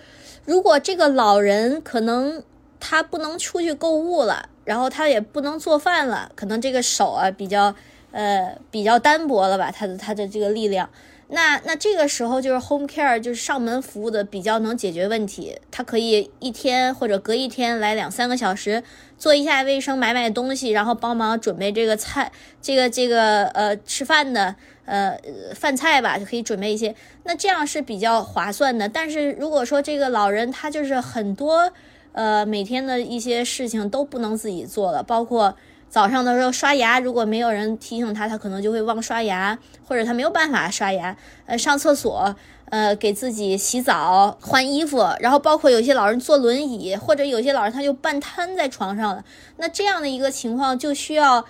[0.46, 2.42] 如果这个老人可能
[2.80, 7.74] 他不能出去购物了，然后他也不能做饭了，可能这个手啊比较
[8.16, 10.88] 呃比较单薄了吧，他的他的这个力量。
[11.28, 18.82] 那那这个时候就是 home care 就是上门服务的比较能解决问题，他可以一天或者隔一天来两三个小时
[19.18, 22.30] 做一下卫生，买买东西，然后帮忙准备这个菜，
[22.62, 25.18] 这个这个呃吃饭的呃
[25.52, 26.94] 饭菜吧，就可以准备一些。
[27.24, 28.88] 那这样是比较划算的。
[28.88, 31.72] 但是如果说这个老人他就是很多
[32.12, 35.56] 呃每天的一些事情都不能自己做了，包括。
[35.88, 41.16] 早上的时候刷牙，如果没有人提醒他，他可能就会忘刷牙，或者他没有办法刷牙。
[41.46, 42.34] 呃，上厕所，
[42.70, 49.24] 呃，给自己洗澡、换衣服，然后包括有些老人坐轮椅，或者有些老人他就半瘫在床上了。
[49.56, 51.44] 那这样的一个情况就需要。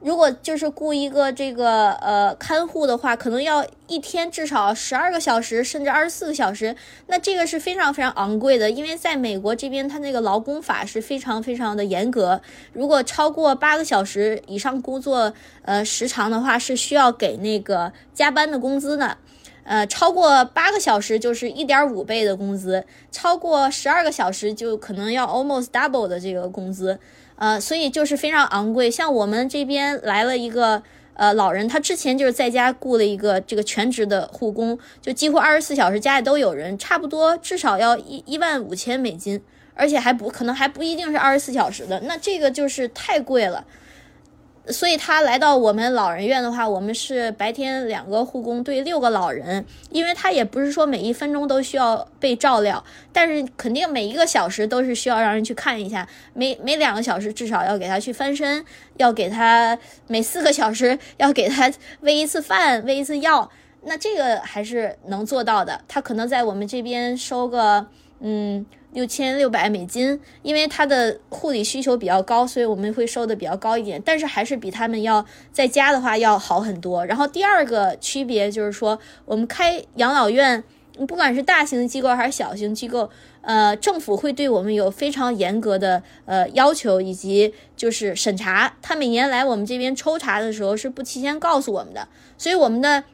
[0.00, 6.76] 如果就是雇一个这个呃看护的话，可能要一天至少十二个小时，甚至二十四个小时。
[7.08, 12.40] 那这个是非常非常昂贵的，因为在美国这边，它那个劳工法是非常非常的严格。
[12.72, 15.32] 如果超过八个小时以上工作
[15.62, 19.18] 呃时长的话，是需要给那个加班的工资的。
[19.64, 26.98] 呃，超过八个小时就是一点五倍的工资，超过十二个小时就可能要 almost double 的这个工资。
[27.38, 28.90] 呃，所以就是非常昂贵。
[28.90, 30.82] 像我们这边来了一个
[31.14, 39.40] 呃老人，他之前就是在家雇了一个这个全职的护工，就几乎二十四小时家里都有人，差不多至少要一一万五千美金，
[39.74, 43.64] 而且还不可能还不一定是二十四小时的，那这个就是太贵了。
[44.70, 58.64] 所以他来到我们老人院的话，我们是白天两个护工对六个老人，因为他也不是说每一分钟都需要被照料，但是肯定每一个小时都是需要让人去看一下，每每两个小时至少要给他去翻身，
[58.96, 63.50] 要给他每四个小时要给他喂一次饭，喂一次药，
[63.82, 65.80] 那这个还是能做到的。
[65.88, 67.86] 他可能在我们这边收个
[68.20, 68.66] 嗯。
[68.92, 77.04] 六千六百美金，因为他的护理需求比较高，所以我们会收的比较高一点，但是还是比他们要在家的话要好很多。
[77.04, 80.64] 然后第二个区别就是说，我们开养老院，
[81.06, 83.10] 不管是大型机构还是小型机构，
[83.42, 88.74] 呃，政府会对我们有非常严格的呃要求以及就是审查。
[88.80, 93.04] 他每年来我们这边抽查的时候是不提前告诉我们的，所以我们的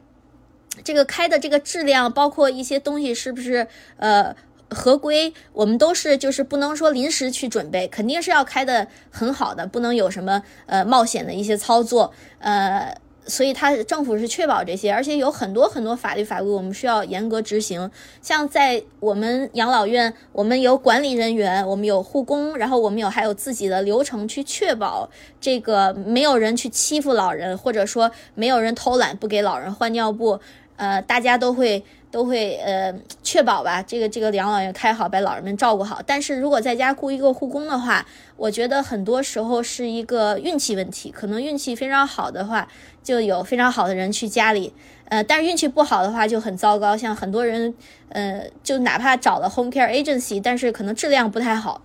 [0.85, 4.33] 这个开的这个质量，包括一些东西是不是呃。
[4.69, 12.97] 合规，我们都是就是不能说临时去准备，肯定是要开的很好的，不能有什么呃冒险的一些操作，呃，
[13.27, 17.89] 所以它政府是确保这些，而且有很多很多法律法规我们需要严格执行。
[18.21, 30.39] 像在我们养老院，我们有管理人员，我们有护工，然后我们有还有自己的流程去确保这个没有人去欺负老人，或者说没有人偷懒不给老人换尿布，
[30.75, 31.83] 呃，大家都会。
[32.15, 36.01] 都会呃确保吧，这个这个养老院开好，把老人们照顾好。
[36.05, 38.05] 但是如果在家雇一个护工的话，
[38.37, 41.11] 我觉得很多时候是一个运气问题。
[41.11, 42.69] 可能运气非常好的话，
[43.03, 44.71] 就有非常好的人去家里，
[45.09, 46.95] 呃，但是运气不好的话就很糟糕。
[46.95, 47.73] 像很多人，
[48.07, 51.81] 呃，就哪怕找了 home care agency，但是可能质量不太好，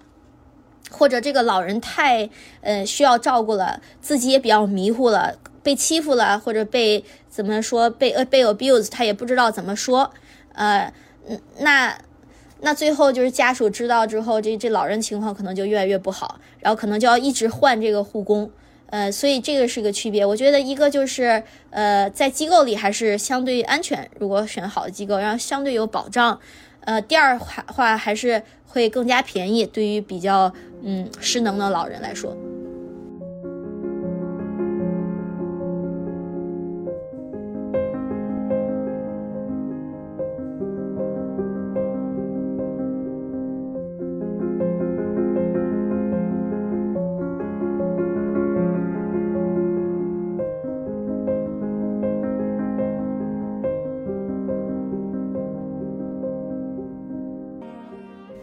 [0.93, 5.35] 或者这个老人太呃需要照顾了，自己也比较迷糊了。
[5.62, 10.11] 被欺负了，或者被怎么说被呃被 abuse，他也不知道怎么说，
[10.55, 10.93] 呃，
[11.61, 11.97] 那
[12.61, 18.51] 那最后就是家属知道之后，这这老人情况可能就越来越不好，然后可能就要一直换这个护工，
[18.91, 20.27] 呃，所以这个是个区别。
[20.27, 26.39] 我觉得一个就是呃在机构里还是相对安全，如果选好的机构，然后相对有保障，
[26.81, 32.37] 呃，第二话话还是会更加便宜，对于比较嗯失能的老人来说。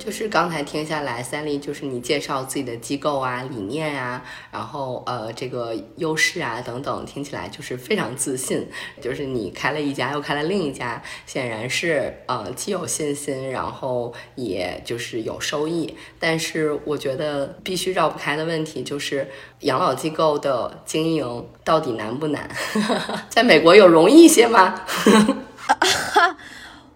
[0.08, 8.65] 就是刚才听下来，三丽就是你介绍自己的机构啊、理念啊，然后呃这个优势啊等等，听起来就是非常自信。
[9.02, 15.93] 就是你开了一家又开了另一家，显然是呃既有信心，然后也就是有收益。
[16.17, 19.28] 但是我觉得必须绕不开的问题就是
[19.60, 22.50] 养老机构的经营到底难不难？
[23.28, 24.86] 在美国有容易一些吗？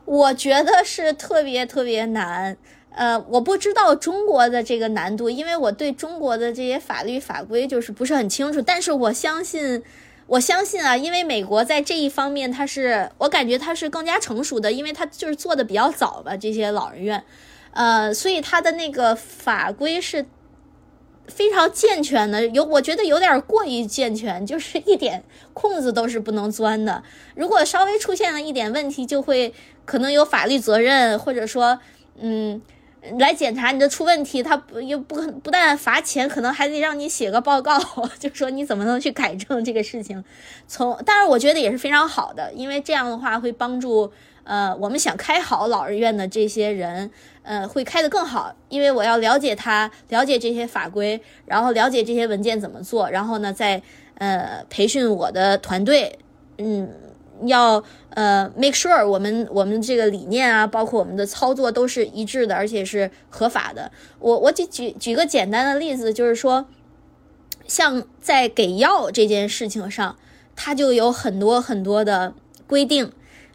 [0.06, 2.56] 我觉得是特别特别难。
[2.94, 8.62] 呃，我不知道中国的这个难度，因为我对中国的这些法律法规就是不是很清楚。
[8.62, 9.82] 但是我相信，
[10.28, 17.24] 我相信啊，因为美国在这一方面，它是我感觉它是更加成熟的，因为它就是做的比较早吧，这些老人院，
[17.72, 20.26] 呃，所以它的那个法规是
[21.28, 25.24] 非常健全的，有我觉得有点过于健全，就是一点
[25.54, 27.02] 空子都是不能钻的。
[27.36, 29.54] 如果稍微出现了一点问题，就会
[29.86, 31.80] 可能有法律责任，或者说，
[32.20, 32.62] 嗯。
[33.18, 37.80] 来检查你的出问题，他不又不不但罚钱，可能还得让你写个报告，
[38.20, 40.24] 就说你怎么能去改正这个事情。
[40.68, 44.12] 从当然，我觉得也是非常好的，因为这样的话会帮助
[44.44, 47.10] 呃我们想开好老人院的这些人，
[47.42, 48.56] 呃会开得更好。
[48.70, 53.82] 因为我要了解他，了解这些法规，然后了解这些文件怎么做，然后呢再
[54.20, 56.20] 呃培训我的团队，
[56.60, 56.88] 嗯。
[57.46, 63.92] 要呃，make sure 我们我们这个理念啊，包括我们的操作都是一致的，而且是合法的。
[64.20, 66.66] 我我举举举个简单的例子，就是说，
[67.68, 70.18] 像在给药这件事情上，
[70.56, 72.34] 它就有很多很多的
[72.68, 73.12] 规定，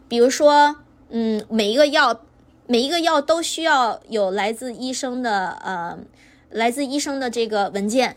[0.09, 0.77] 比如说，
[1.11, 2.21] 嗯，每一个药
[2.67, 5.98] 每一个药都需要有来自医生的呃，
[6.50, 8.17] 来自医生的这个文件。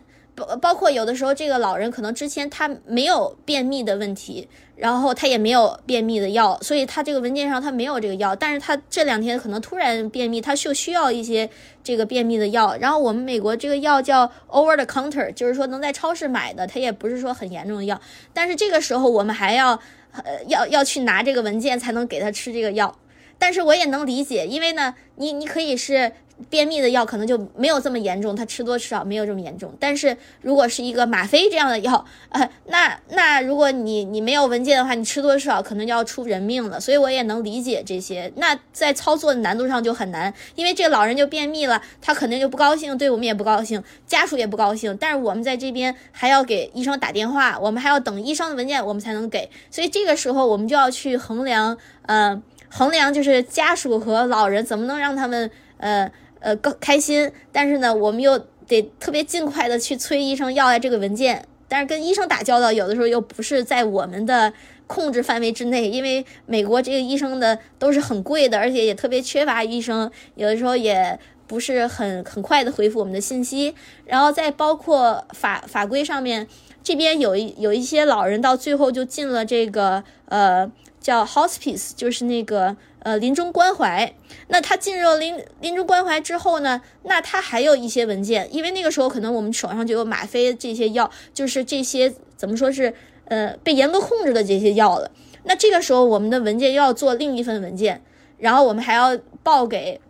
[0.61, 8.35] 包括有的时候，这个老人可能之前他没有便秘的问题，然后他也没有便秘的药，所以他这个文件上他没有这个药。
[8.35, 11.49] 但是他这两天可能突然便秘，他就需要一些
[11.83, 12.75] 这个便秘的药。
[12.79, 17.99] 然后我们美国这个药叫 over the counter，就是说能在超市买的，它也不是说很严重的药。
[18.33, 19.71] 但是这个时候我们还要
[20.11, 22.97] 呃要要去拿这个文件才能给他吃这个药。
[23.37, 26.11] 但是我也能理解，因为呢，你你可以是。
[26.49, 29.73] 便秘的药可能就没有这么严重，他吃多吃少没有这么严重。
[29.79, 36.79] 但是如果是一个吗啡这样的药，呃，那那如果你你没有文件的话，你吃多吃少可能就要出人命了。
[36.79, 38.31] 所以我也能理解这些。
[38.37, 44.95] 那在操作的难度上就很难，因为这个老人就便秘了，他肯定就不高兴，对我们也不高兴，家属也不高兴。
[44.97, 49.49] 但是我们在这边还要给医生打电话，我们还要等医生的文件，我们才能给。
[49.69, 56.09] 所以这个时候我们就要去衡量，呃，衡量就是家属和老人怎么能让他们，呃。
[56.39, 61.45] 呃，高开心，但是呢，我们又得特别尽快的去催医生要来这个文件。
[61.67, 64.51] 但是跟医生打交道，有的时候又不是在我们的
[64.87, 73.75] 控制范围之内，因为美国这个医生的都是很贵的，而且也特别缺乏医生，有的时候也不是很很快的回复我们的信息。
[74.05, 76.47] 然后再包括法法规上面，
[76.83, 82.77] 这边有一有一些老人到最后就进了这个呃叫 hospice，就是那个。
[83.01, 84.13] 呃，临终关怀，
[84.49, 86.81] 那他进入临临终关怀之后呢？
[87.03, 92.93] 那他还有一些文件，因为那个时候可能我们手上就有吗啡这些药，就是这些怎么说是
[93.29, 95.09] 呃被严格控制的这些药了。
[95.43, 98.01] 那这个时候我们的文件又要做另一份文件，
[98.37, 100.01] 然后我们还要报给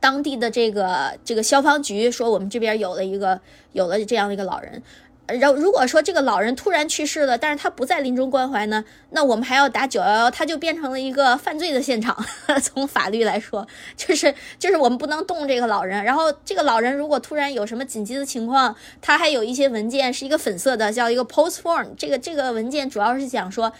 [0.00, 4.82] 当地的这个这个消防局，说我们这边有了一个有了这样的一个老人。
[5.28, 12.16] 然后如果说这个老人突然去世了，但是他不在临终关怀呢，那我们还要打九幺幺，他就变成了一个犯罪的现场。
[12.60, 13.66] 从法律来说，
[13.96, 16.04] 就是就是我们不能动这个老人。
[16.04, 21.86] 然后这个老人如果突然有什么紧急的情况，他还有一些文件是一个粉色的，叫一个 post form。
[21.96, 23.72] 这个这个文件主要是讲说，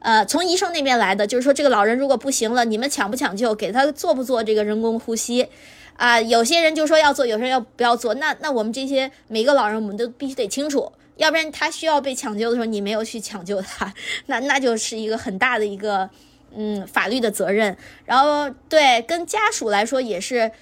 [0.00, 5.48] 呃，从医生那边来的，就是说这个老人如果不行了，你们抢不抢救，给他做不做这个人工呼吸？
[5.96, 8.14] 啊，有些人就说要做，有些人要不要做。
[8.14, 13.92] 那那我们这些每个老人，我们都必须得清楚，要不然他需要被抢救的时候，你没有去抢救他，
[14.26, 16.08] 那那就是一个很大的一个
[16.54, 17.76] 嗯法律的责任。
[18.04, 20.52] 然后对跟家属来说也是，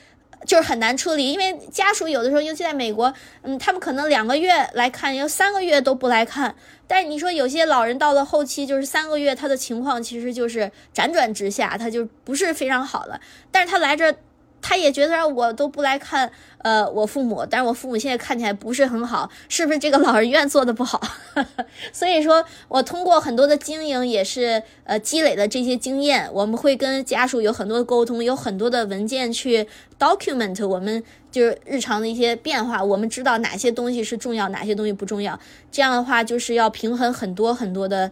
[0.45, 3.13] 就是很难处理，因为家属有的时候，尤其在美国，
[3.43, 6.55] 嗯，他们可能两个月来看，要三个月都不来看。
[6.87, 13.21] 但是你说有些老人到了后期，就是三个月，他的情况其实就是辗转直下，他就不是非常好了。
[13.51, 14.15] 但是他来这。
[14.69, 21.01] 他也觉得我都不来看，呃，我父母，但是我父母现在看起来不是很好，是不是这个老人院做的不好？
[21.95, 29.69] 所以说我通过很多的经营，也是呃积累的这些经验，我们会跟家属有很多的沟通，有很多的文件去
[30.01, 31.01] document 我们
[31.31, 35.39] 就是日常的一些变化，我们知道哪些东西是重要，哪些东西不重要，
[35.71, 38.11] 这样的话就是要平衡很多很多的，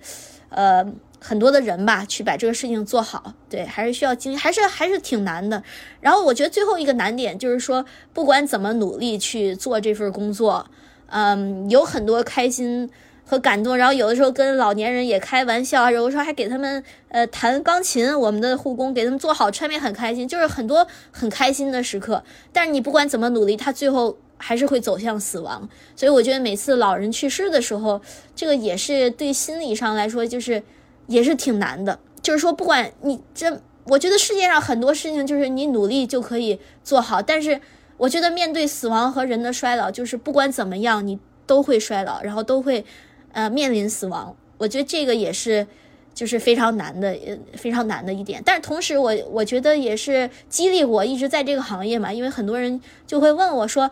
[0.50, 0.86] 呃。
[1.26, 5.62] 很多的人吧，去把这个事情做好，对，还是需要经，还是还是挺难的。
[6.02, 10.66] 然后我觉得最后一个难点就是说，不管怎么努力去做这份工作，
[11.06, 12.90] 嗯，有很多开心
[13.24, 13.74] 和感动。
[13.74, 22.22] 然后有的时候跟老年人也开玩笑，有的时候还给他们呃弹钢琴，我们的护工给他们做好穿面很开心，就是很多很开心的时刻。
[22.52, 25.66] 但是你不管怎么努力，他最后还是会走向死亡。
[25.96, 28.02] 所以我觉得每次老人去世的时候，
[28.36, 30.62] 这个也是对心理上来说就是。
[31.06, 37.60] 也是挺难的，就是说，不管你这，我觉得世界上很多事情就是你努力就可以做好，但是
[37.96, 42.84] 我觉得面对死亡和人的衰老，就是不管怎么样，你都会衰老，然后都会，
[43.32, 44.34] 呃，面临死亡。
[44.58, 45.66] 我觉得这个也是，
[46.14, 48.42] 就是非常难的，呃非常难的一点。
[48.44, 53.90] 但是同时，我我觉得也是激励我一直在这个行业嘛，因为很多人就会问我说。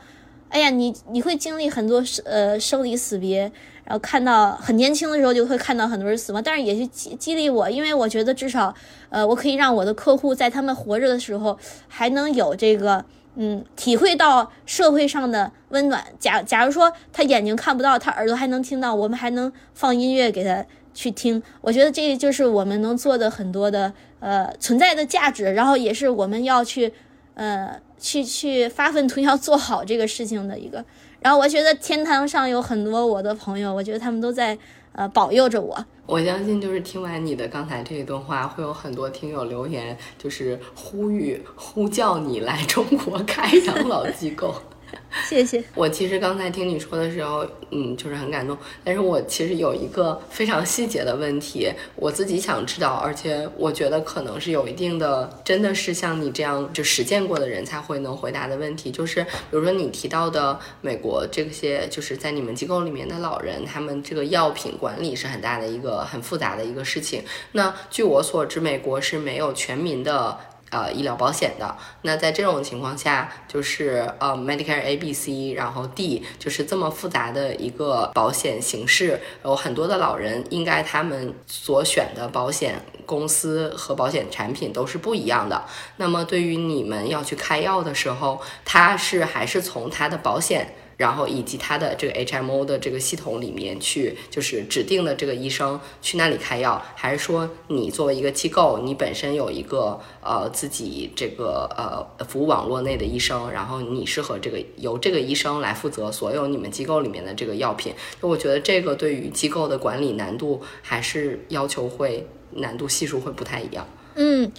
[0.55, 3.51] 哎呀，你你会经历很多呃生离死别，
[3.85, 8.73] 然后看到很年轻的时候就会看到很多人死亡，但是也是激激励我，因为我觉得至少
[9.11, 11.59] 呃我可以让我的客户在他们活着的时候
[11.89, 13.05] 还能有这个
[13.35, 16.05] 嗯体会到社会上的温暖。
[16.19, 20.65] 假假如说他眼睛看不到，他耳朵还能听到，我们还能放音乐给他
[20.95, 21.43] 去听。
[21.61, 26.93] 我觉得这就是我们能做的很多的呃存在的价值，然后也是我们要去
[27.35, 27.81] 呃。
[28.03, 30.85] 去去发愤图强做好这个事情的一个，
[31.23, 34.59] 然后我觉得天堂上有很多我的朋友，我觉得他们都在
[34.93, 35.85] 呃保佑着我。
[36.05, 44.53] 我相信就是听完你的刚才这一段话，会有很多听友留言，就是呼吁呼叫你来中国开养老机构。
[45.29, 45.63] 谢谢。
[45.75, 48.57] 我其实刚才听你说的时候，嗯，就是很感动。
[48.83, 67.23] 但是我其实有一个非常细节的问题，我自己想知道，而且我觉得可能是有一定的，真的是像你这样就实践过的人才会能回答的问题，就是比如说你提到的美国这些，就是在你们机构里面的老人，他们这个药品管理是很大的一个很复杂的一个事情。
[67.53, 70.39] 那据我所知，美国是没有全民的。
[70.73, 85.63] 呃，医疗保险的那在这种情况下，就是呃，Medicare A、B、C，然后 D，就是这么复杂的一个保险形式，有很多的老人应该他们所选的保险公司和保险产品都是不一样的。
[85.99, 90.75] 那么对于你们要去开药的时候，他是还是从他的保险？
[90.97, 107.95] 然后以及他的这个 HMO 的这个系统里面去，就是指定的这个医生去那里开药，还是说你作为一个机构，你本身有一个呃自己这个呃服务网络内的医生，然后你适合这个由这个医生来负责所有你们机构里面的这个药品？
[108.21, 113.87] 就我觉得这个对于机构的管理难度还是要求会难度系数会不太一样。
[114.15, 114.51] 嗯。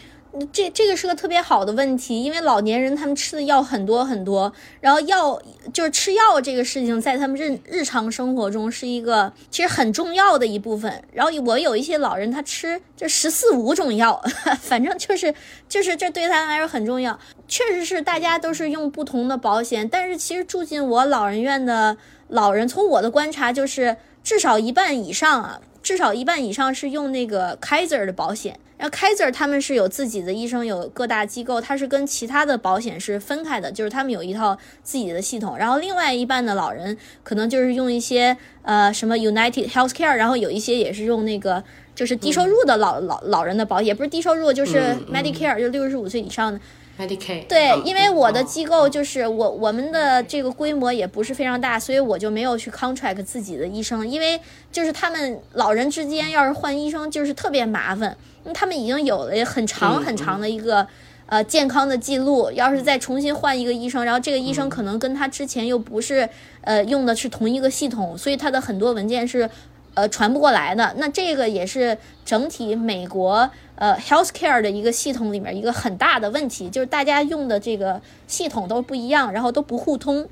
[0.52, 5.40] 这这个是个特别好的问题，因为老年人他们吃的药很多很多，然后药
[5.72, 11.04] 就是吃药这个事情，在他们日日常生活中是一个其实很重要的一部分。
[11.14, 14.20] 然后我有一些老人，他吃这十四五种药，
[14.60, 15.34] 反正就是
[15.70, 17.20] 就是这对他来说很重要。
[17.48, 21.96] 确实是大家都是用不同的保险，但是其实住进我老人院的
[22.30, 28.60] 老人，从我的观察就是至少一半以上啊，至少一半以上是用那个 Kaiser 的保险。
[28.84, 35.58] 那 Kaiser 他们是有自己的医生，有各大机构，他是跟其他的保险是分开的，就是他们有一套自己的系统。
[35.58, 41.64] 然后另外一半的老人可能就是用一些呃什么 United Healthcare，然后有一些也是用那个
[41.96, 46.60] 就是低收入的老老老人的保险，也不是低收入，就是 Medicare，就六十五岁以上的。
[47.00, 54.40] Medicaid 对，因为我的机构就是我我们的这个规模也不是非常大，所以我就没有去 contract 自己的医生，因为
[54.72, 60.86] 就是他们老人之间要是换医生就是特别麻烦，因为他们已经有了很长很长的一个
[61.26, 66.30] 呃健康的记录，要是再重新换一个医生，然后这个医生可能跟他之前又不是
[66.62, 69.50] 呃用的是同一个系统，所以他的很多文件是
[69.96, 70.94] 呃传不过来的。
[70.98, 73.50] 那这个也是整体美国。
[73.76, 80.28] 呃，healthcare 的一个系统里面一个很大的问题就是大家用的这个系统都不一样，然后都不互通，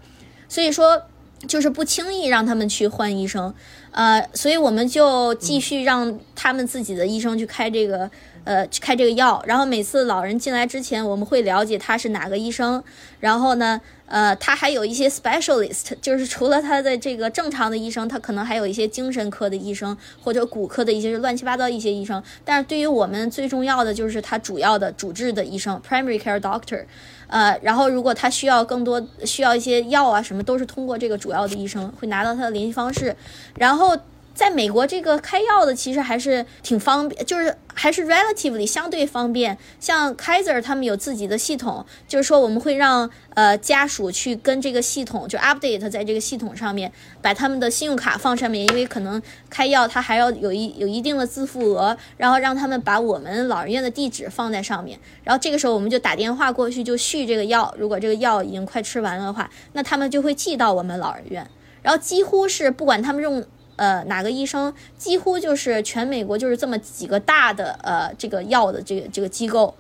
[0.48, 1.04] 所以说
[1.48, 3.54] 就是不轻易让他们去换医生，
[3.92, 8.10] 呃，所以我们就继续让他们自己的医生去开这个。
[8.44, 12.84] 呃，开这个药，然后每次老人进来之前，我们会了解他是哪个医生，
[13.20, 22.22] 然后呢，呃，他还有一些 specialist，就是除了他的这个正常的医生，他可能还有一些精神科的医生或者骨科的一些乱七八糟一些医生。
[22.44, 26.84] 但是对于我们最重要的就是他主要的主治的医生 primary care doctor，
[27.28, 33.16] 呃，然后如果他需要更多需要一些药啊什么，都是通过这个主要的医生会拿到他的联系方式，
[33.56, 33.96] 然后。
[34.34, 39.58] 在美国，这个开药的其实还是挺方便，就是还是 relatively 相对方便。
[39.80, 61.48] 像 Kaiser 他们有自己的系统，就是说我们会让呃家属去跟这个系统就 update 在这个系统上面，把他们的信用卡放上面，因为可能开药他还要有一有一定的自付额，然后让他们把我们老人院的地址放在上面，然后这个时候我们就打电话过去就续这个药，如果这个药已经快吃完了的话，那他们就会寄到我们老人院，
[61.82, 63.44] 然后几乎是不管他们用。
[63.82, 69.74] 呃，哪个医生几乎就是全美国就是这么几个大的呃这个药的这个这个机构，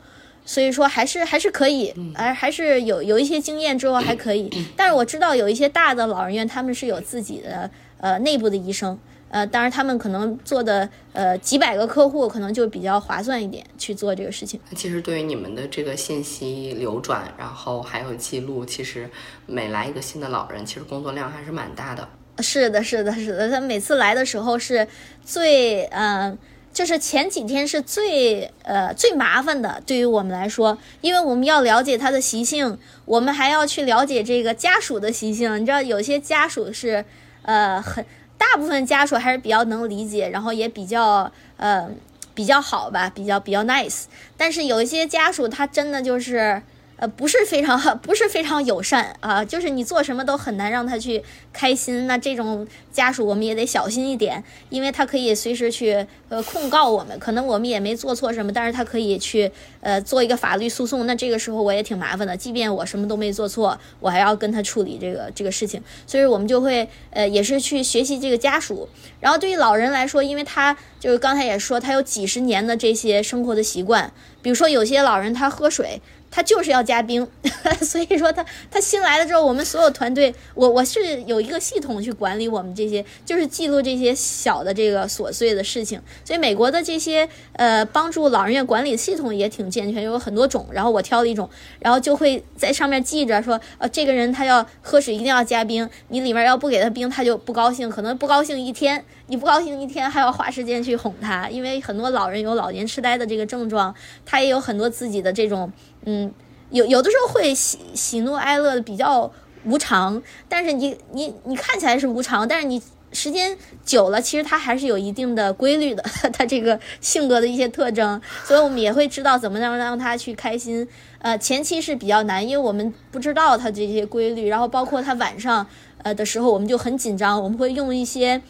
[0.43, 4.49] 所以说还是还是可以，而还是有有一些经验之后还可以。
[4.75, 8.97] 但是我知道有一些大的老人院，他们是有自己的呃内部的医生，
[9.29, 14.59] 呃，当然他们可能做的呃几百个客户，可能就比较划算一点去做这个事情。
[14.75, 19.07] 其实对于你们的这个信息流转，然后还有记录，其实
[19.45, 22.09] 每来一个新的老人，其实工作量还是蛮大的。
[22.39, 23.49] 是的，是的，是的。
[23.49, 24.87] 他每次来的时候是
[25.23, 26.37] 最，嗯，
[26.73, 35.59] 就是前几天是最呃最麻烦的，对于我们来说，因为我们要了解他的习性，我们还要去了解这个家属的习性。
[35.59, 37.05] 你知道，有些家属是
[37.43, 38.05] 呃很
[38.37, 41.87] 大部分家属还是比较能理解，然后也比较呃
[42.33, 44.05] 比较好吧，比较比较 nice。
[44.35, 46.61] 但是有一些家属他真的就是。
[47.01, 52.05] 呃，不是非常 不是非常友善啊，就是你做什么都很难让他去开心。
[52.05, 61.07] 那这种家属我们也得小心一点，因为他可以随时去呃控告我们，可能我们也没做错什么，但是他可以去呃做一个法律诉讼。
[61.07, 65.81] 那这个时候我也挺麻烦的，即便我什么都没做错，我还要跟他处理这个这个事情。
[66.05, 68.87] 所以我们就会呃也是去学习这个家属。
[69.19, 75.99] 然后对于老人来说，因为他就是刚才也说他有几十年的这些生活的习惯，比如说有些老人他喝水。
[76.31, 77.27] 他就是要加冰，
[77.83, 86.01] 所以说他他新来了之后，我们所有团队，我我是有一个系统去管理我们这些，就是记录这些小的这个琐碎的事情。
[86.23, 90.65] 所以美国的这些呃帮助老人院管理系统也挺健全，有很多种。
[90.71, 103.93] 然后我挑了一种，然后就会在上面记着说，呃，这个人他要喝水一定要加冰，你里面要不给他冰，他就不高兴，可能不高兴一天，你不高兴一天还要花时间去哄他，因为很多老人有老年痴呆的这个症状，
[104.25, 105.69] 他也有很多自己的这种。
[106.05, 106.31] 嗯，
[106.69, 109.31] 有有的时候会喜喜怒哀乐比较
[109.65, 112.81] 无常，但是你你你看起来是无常，但是你
[113.11, 116.01] 时间久了，其实他还是有一定的规律的，
[116.33, 120.87] 他这个性格的一些特征，所以我们也会知道怎么样让他去开心。
[121.19, 125.67] 呃，前期是比较难，因为我们不知道他这些规律，然后包括他晚上
[126.03, 128.41] 呃的时候，我们就很紧张，我们会用一些。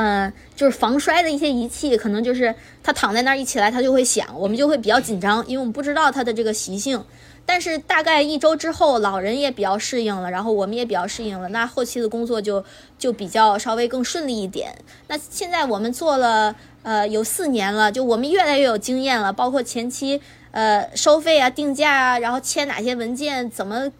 [0.00, 7.04] 嗯，就是防摔的一些仪器，可能就是他躺在那儿一起来，他就会响，我们就会比较紧张，因为我们不知道他的这个习性。
[7.44, 12.64] 但是大概一周之后，老人也比较适应了，然后我们也比较适应了，那后期的工作就
[12.96, 14.72] 就比较稍微更顺利一点。
[15.08, 20.20] 那现在我们做了呃有四年了，就我们越来越有经验了，包括前期
[20.52, 23.90] 呃收费啊、定价啊，然后签哪些文件，怎么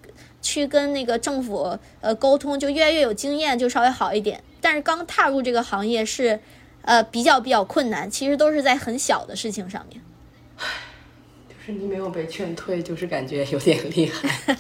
[0.49, 4.43] 去跟那个政府呃沟通，就越来越有经验，就稍微好一点。
[4.63, 6.41] 但是刚踏入这个行业是，
[6.81, 8.11] 呃，比较比较困难。
[8.11, 10.01] 其实都是在很小的事情上面。
[11.51, 14.57] 就是你没有被劝退，就是感觉有点厉害。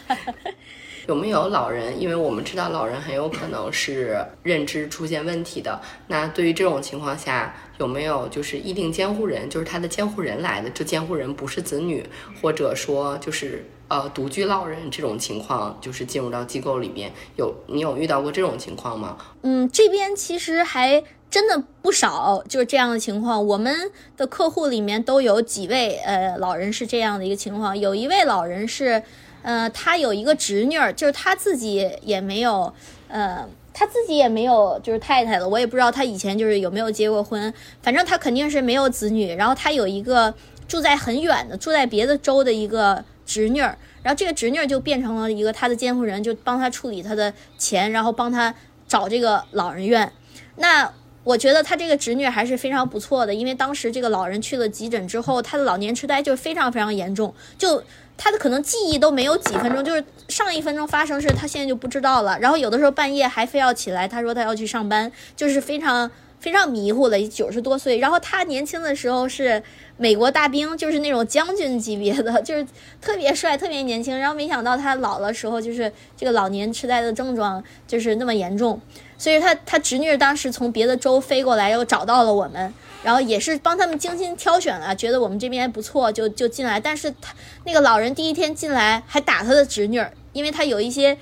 [1.07, 1.99] 有没有老人？
[1.99, 5.80] 因为我们知道老人很有可能是认知出现问题的。
[6.09, 10.68] 那对于这种情况下，有没有就是议定监护人，就是他的监护人来的？
[10.68, 12.05] 这监护人不是子女，
[12.43, 19.16] 或者说就是呃独居老人这种情况，就是进入到机构里面有你有遇到过这种情况吗？
[19.43, 23.45] 嗯，这边其实还真的不少，就是这样的情况。
[23.47, 29.03] 我们的客户里面都有几位呃老人是这样的一个情况，有一位老人是。
[29.41, 32.70] 呃，他有一个侄女儿，就是他自己也没有，
[33.07, 35.49] 呃，他自己也没有就是太太了。
[35.49, 39.32] 我也不知道他以前就是有没有结过婚，反正他肯定是没有子女。
[39.36, 40.34] 然后他有一个
[40.66, 48.53] 住在很远的、住在别的州的一个侄女儿，然后这个侄女儿就变成了一个他的监护人，就帮他处理他的钱，然后帮他
[48.89, 50.11] 找这个老人院。
[50.57, 50.91] 那
[51.22, 57.85] 我觉得他这个侄女还是非常不错的，因为当时这个老人去了急诊之后，他的老年痴呆就非常非常严重，就。
[58.20, 62.37] 他的可能记忆都没有几分钟，就是上一分钟发生事，他现在就不知道了。
[62.41, 66.11] 然后有的时候半夜还非要起来，他说他要去上班，就是非常
[66.41, 67.99] 非常迷糊了，九十多岁。
[67.99, 69.62] 然后他年轻的时候是
[69.97, 72.66] 美国大兵，就是那种将军级别的， 就是
[73.01, 74.18] 特别帅，特别年轻。
[74.18, 78.80] 然后没想到他老了时候，就是这个老年痴呆的症状就是那么严重。
[79.16, 82.72] 所以他他侄女当时从别的州飞过来，又找到了我们。
[83.01, 86.80] 然后也是帮他们精心挑选了，觉得我们这边不错，就就进来。
[86.80, 87.32] 但是他
[87.64, 91.16] 那个老人第一天进来还打他的侄女，因为他有一些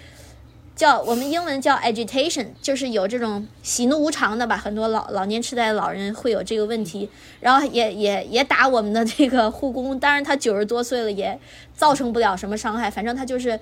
[0.77, 4.57] 叫我们英文叫 agitation，就是有这种喜怒无常的吧。
[4.57, 7.11] 很多老老年痴呆老人会有这个问题，
[7.41, 9.99] 然后也也也打我们的这个护工。
[9.99, 11.37] 当然他九十多岁了，也
[11.75, 12.89] 造成不了什么伤害。
[12.89, 13.59] 反正他就是，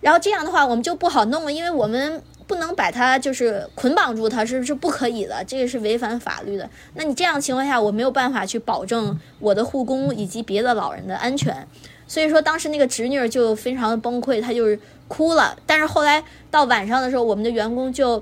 [0.00, 2.20] 然后这样的话我们就不好弄了，因为我们。
[2.50, 6.68] 不能把他就是捆绑住，他是不是不可以的，这个是违反法律的。
[6.94, 11.64] 那你这样情况下，我没有办法去保证我的护工以及别的老人的安全。
[12.10, 15.56] 所以说，当时那个侄女就非常的崩溃，她就是哭了。
[15.64, 18.20] 但是后来到晚上的时候，我们的员工就，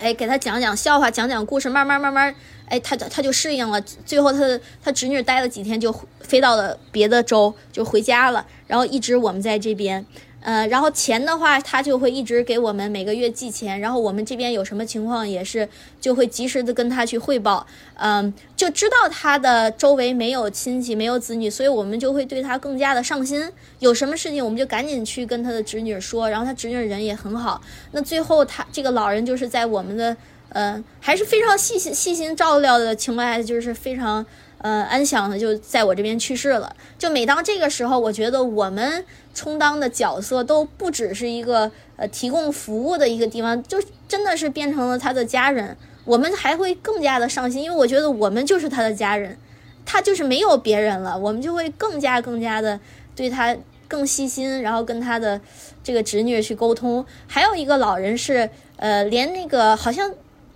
[0.00, 2.34] 哎，给她讲讲笑话，讲讲故事，慢慢慢慢，
[2.66, 3.78] 哎，她她就适应了。
[4.06, 4.38] 最后，她
[4.82, 8.46] 她侄女待了几天，就飞到了别的州，就回家了。
[8.66, 10.06] 然后一直我们在这边。
[10.44, 15.66] 呃，然后钱的话，他就会一直给我们每个月寄钱，然后我们这边有什么情况也是
[15.98, 23.50] 就会及时的跟他去汇报，嗯，就知道他的周围没有亲戚，没有子女，所以我们就会对他更加的上心。
[23.78, 27.58] 有什么事情，我们就赶紧去跟他的侄女说，然后他侄女人也很好。
[27.92, 30.14] 那最后他这个老人就是在我们的
[30.50, 34.24] 呃，还是非常细心细心照料的情况下，就是非常
[34.58, 36.76] 呃安详的就在我这边去世了。
[36.98, 39.04] 就每当这个时候，我觉得我们
[39.34, 45.76] 充当的角色都不只是一个呃提供服务的一个地方，就真的是变成了他的家人。
[46.04, 49.38] 我们还会更加的上心，因为我觉得我们就是他的家人，
[49.86, 52.78] 他就是没有别人了，我们就会更加更加的
[53.16, 53.56] 对他
[53.88, 55.40] 更细心，然后跟他的
[55.82, 57.04] 这个侄女去沟通。
[57.26, 60.12] 还有一个老人是，呃，连那个好像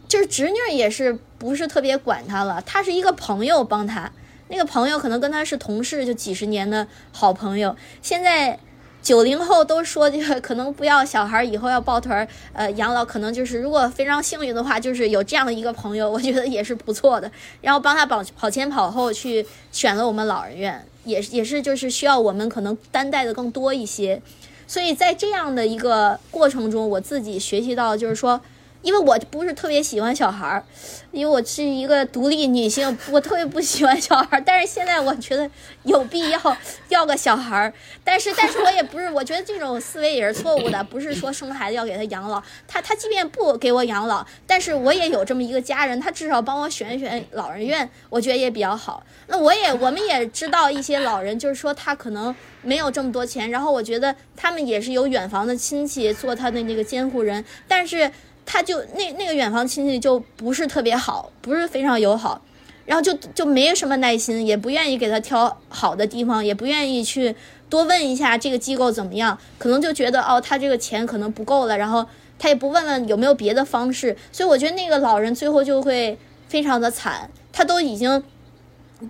[0.07, 4.13] 就是侄女也是不是特别管他了，他是一个朋友帮他，
[4.49, 8.59] 那个朋友可能跟他是同事，就几十年的好朋友，现在。
[9.01, 17.31] 九零后都说这个可能不要小孩，以后要抱团儿，呃，养老可能就是如果非常幸运的话，就是有这样的一个朋友，我觉得也是不错的。
[17.61, 24.21] 然后帮他跑跑前跑后去选了我们老人院，也也是就是需要我们可能担待的更多一些。
[24.67, 28.41] 所以在这样的一个过程中，我自己学习到就是说。
[28.89, 30.65] 因为我不是特别喜欢小孩儿，
[31.13, 34.43] 因为我是一个独立女性，我特别不喜欢小孩儿。
[34.43, 35.47] 但是现在我觉得
[35.83, 36.57] 有必要
[36.89, 37.71] 要个小孩儿，
[38.03, 40.83] 但是但是我也不是，我觉得这种思维也是错误的。
[40.85, 49.05] 不是说生孩子要给他养老，他他即便不给我养老，但是我也有这么一个家人，他至少帮我选一选老人院，我觉得也比较好。
[49.27, 58.11] 那我也我们也知道一些老人，就是说他可能没有这么多钱，然后我觉得他们也是有远房的亲戚做他的那个监护人，但是。
[58.51, 62.41] 他就那那个远房亲戚就不是特别好，不是非常友好，
[62.87, 67.37] 然后就就没什么耐心，也不愿意给他挑好的地方，也不愿意去
[67.69, 72.07] 多问一下这个机构怎么样，可能就觉得哦，他这个钱可能不够了，然后
[72.39, 76.19] 他也不问问有没有别的方式，所以我觉得那个老人最后就会
[76.49, 78.25] 非常的惨，他都已经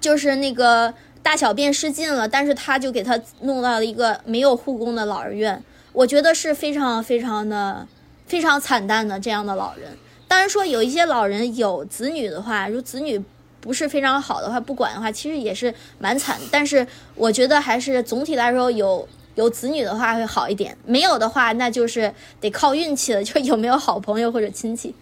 [0.01, 5.63] 就是那个大小便失禁了，但是他就给他弄到了一个没有护工的老人院，
[5.93, 7.87] 我觉得是非常非常的。
[8.29, 9.91] 非常惨淡的这样的老人，
[10.29, 13.21] 当然说有一些老人有子女的话，如子女
[13.61, 16.39] 不是非常好的话，不管的话，其实也是蛮惨。
[16.51, 24.95] 但是我觉得还是总体来说有有子女的话会好一点，没有的话那就是得靠运气了，就有没有好朋友或者亲戚。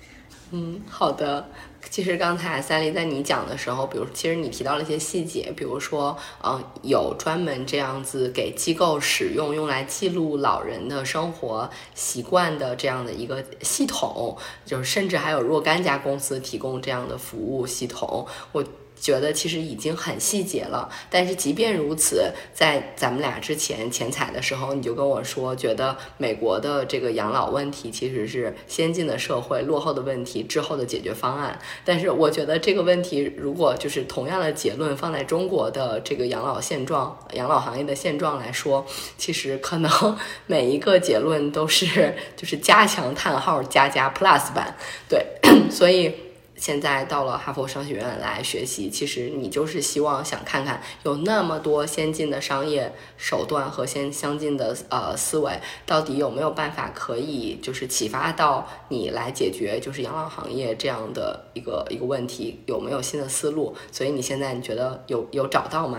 [0.52, 1.44] 嗯，好的。
[1.89, 18.64] 其实刚才三丽在你讲的时候，比如其实你提到了一些细节，比如说，嗯，有专门这样子给机构使用，用来记录老人的生活习惯的这样的一个系统，就是甚至还有若干家公司提供这样的服务系统，我。
[18.99, 31.59] 觉得其实已经很细节了，但是即便如此，在咱们俩之前前采的时候，你就跟我说，觉得美国的这个养老问题其实是先进的社会落后的问题之后的解决方案。
[31.84, 38.84] 但是我觉得这个问题，如果就是同样的结论放在中国的这个养老现状、养老行业的现状来说，
[39.16, 40.16] 其实可能
[40.47, 44.74] 每一个结论都是就是加强叹号加加 plus 版，
[45.09, 45.24] 对，
[45.70, 46.25] 所以。
[46.57, 63.74] 现在到了哈佛商学院来学习，其实你就是希望想看看有那么多先进的商业手段和先相近的呃思维，到底有没有办法可以就是启发到你来解决就是养老行业这样的一个一个问题，有没有新的思路？
[63.92, 65.98] 所以你现在你觉得有有找到吗？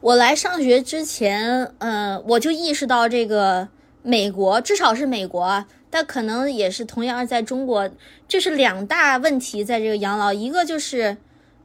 [0.00, 3.68] 我来上学之前，嗯，我就意识到这个
[4.02, 5.64] 美国，至少是美国。
[5.96, 7.88] 那可能也是同样在中国，
[8.28, 11.16] 这是两大问题在这个养老，一个就是，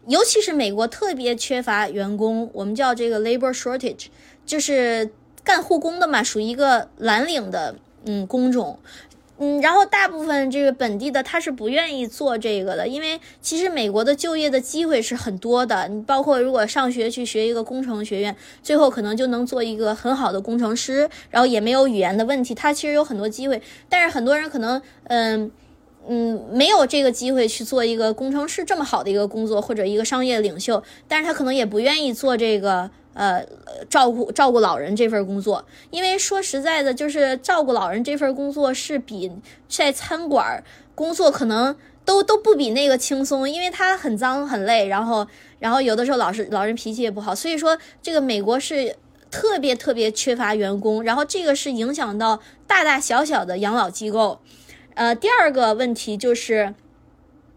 [0.08, 4.06] 尤其是美国特别缺乏员工，我们叫这个 labor shortage，
[4.46, 5.12] 就是
[5.44, 7.76] 干护工的嘛，属于一个蓝领的
[8.06, 8.80] 嗯工种。
[9.44, 15.88] 嗯，然后大部分这个本地的他是不愿意做这个的，因为其实美国的就业的机会是很多的。
[15.88, 23.60] 你包括如果上学去学一个工程学院，最后可能就能做一个很好的工程师，然后也没有语言的问题，他其实有很多机会。
[23.90, 25.50] 但是很多人可能，嗯
[26.08, 32.92] 嗯，没有这个机会去做一个工程师这么好的一个工作，或者一个商业领袖，但是他可能也不愿意做这个。
[33.14, 33.46] 呃，
[33.90, 39.32] 照顾照顾老人这份工作，因为说实在的，就是照顾老人这份工作是比
[39.68, 40.64] 在餐馆
[40.96, 45.28] 工作可能都都不比那个轻松，因为他很脏很累，然后
[45.60, 48.96] 然后有的时候老是老人脾气也不好，所以说这个美国是
[49.30, 54.40] 特别特别缺乏员工，然后这个是影响到大大小小的养老机构。
[54.94, 56.74] 呃，第二个问题就是，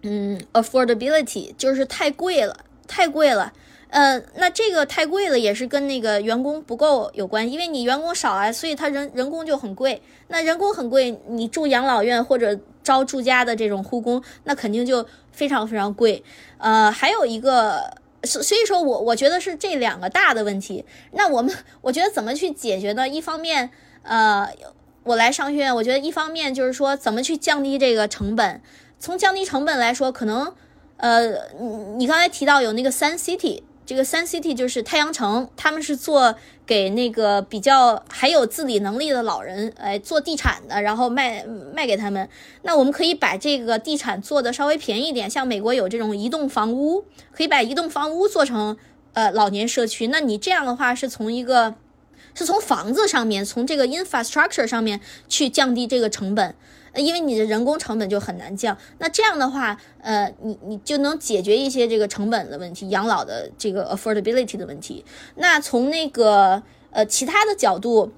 [0.02, 3.52] 嗯，affordability 就是太贵了，太贵了。
[3.94, 10.02] 呃，那这个太贵了，也是跟那个员工不够有关，因为你员工少啊，所以他人人工就很贵。
[10.26, 16.24] 那人工很贵，你住养老院或者招住家的这种护工，那肯定就非常非常贵。
[16.58, 20.84] 呃，还有一个，所所以说我我觉得是这两个大的问题。
[21.12, 23.08] 那我们我觉得怎么去解决呢？
[23.08, 23.70] 一方面，
[24.02, 24.48] 呃，
[25.04, 28.60] 我来商学院，我觉得一方面就是说怎么去降低这个成本。
[28.98, 30.52] 从降低成本来说，可能
[30.96, 31.28] 呃，
[31.60, 31.68] 你
[31.98, 36.34] 你刚才提到有那个三 City，这个 Sun City 就是太阳城，他们是做
[36.66, 42.28] 给那个比较还有自理能力的老人，哎，做地产的，然后卖卖给他们。
[42.62, 48.76] 那我们可以把这个地产做的稍微便宜一点，像美国有这种移动房屋，可以把移动房屋做成
[49.12, 50.06] 呃老年社区。
[50.06, 51.74] 那你这样的话是从一个
[52.34, 56.54] 是从房子上面，从这个 infrastructure 上面去降低这个成本。
[56.96, 65.04] 因为你的人工成本就很难降，那这样的话，呃，你你就能解决一些这个成本的问题，养老的这个 affordability 的问题。
[65.36, 68.12] 那从那个呃其他的角度，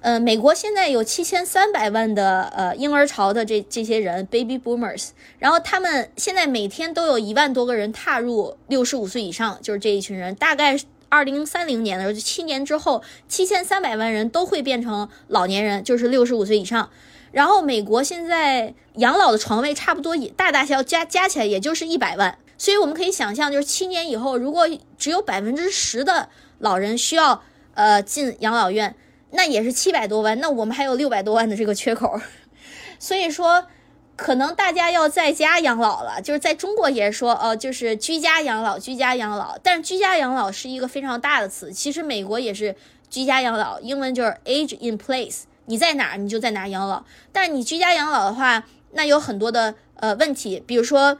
[0.00, 10.76] 呃，美国现在有七千三百万的呃婴儿潮的这这些人 baby boomers，然后他们现在每天都有一万多个人踏入六十五岁以上，就是这一群人，大概
[11.10, 16.88] 二零三零年的时候，就七年之后，七千三百万人都会变成老年人，就是六十五岁以上。
[17.32, 24.68] 然后美国现在养老的床位差不多也大大小加加起来也就是一百万，所以我们可以想象，就是七年以后，如果
[24.98, 26.28] 只有百分之十的
[26.58, 27.42] 老人需要
[27.74, 28.94] 呃进养老院，
[29.30, 32.20] 那也是七百多万，那我们还有六百多万的这个缺口，
[33.00, 33.66] 所以说
[34.14, 42.76] 可能大家要在家养老了，就是在中国也是说，呃，就是居家养老，居家养老，但是居家养老是一个非常大的词，其实美国也是
[43.08, 45.44] 居家养老，英文就是 age in place。
[45.66, 47.04] 你在哪儿，你就在哪儿养老。
[47.32, 51.18] 但是你居家养老的话，那有很多的呃问题，比如说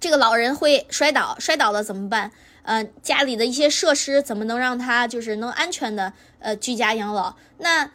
[0.00, 2.30] 这个老人会摔倒，摔倒了怎么办？
[2.62, 7.36] 呃，家里的一些设施怎么能让他就是能安全的呃居家养老？
[7.58, 7.90] 那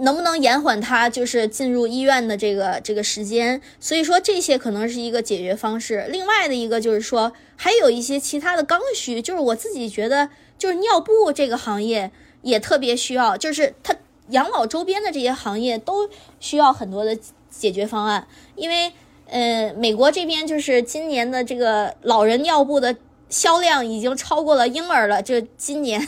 [0.00, 3.60] 能不能延缓他就是进入医院的这个这个时间？
[3.80, 6.06] 所以说这些可能是一个解决方式。
[6.08, 13.96] 另外的一个就是说，还有一些其他的刚需，就是我自己觉得，就是尿布这个行业也特别需要，就是它。
[14.32, 16.10] 养老周边的这些行业都
[16.40, 17.16] 需要很多的
[17.48, 18.26] 解决方案，
[18.56, 18.92] 因为
[19.26, 22.94] 呃，美国这边就是今年的这个老人尿布的
[23.30, 26.06] 销量已经超过了婴儿了，就今年